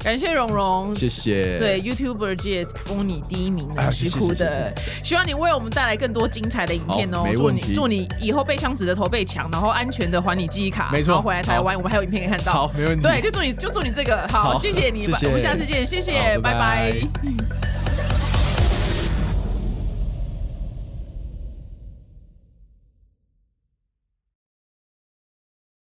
[0.00, 1.56] 感谢蓉蓉，谢谢。
[1.56, 11.14] 对 YouTuber 界封你第一名的哎石谢谢谢窟的，希望你为我们带来更多精彩的影片哦祝你祝你以后被枪指着头被抢，然后安全的还你记忆卡，没错。
[11.14, 12.52] 然后回来台湾，我们还有影片可以看到。
[12.52, 13.02] 好，没问题。
[13.02, 14.28] 对，就祝你就祝你这个。
[14.28, 17.00] 好，好谢谢你，我们下次见，谢谢，拜拜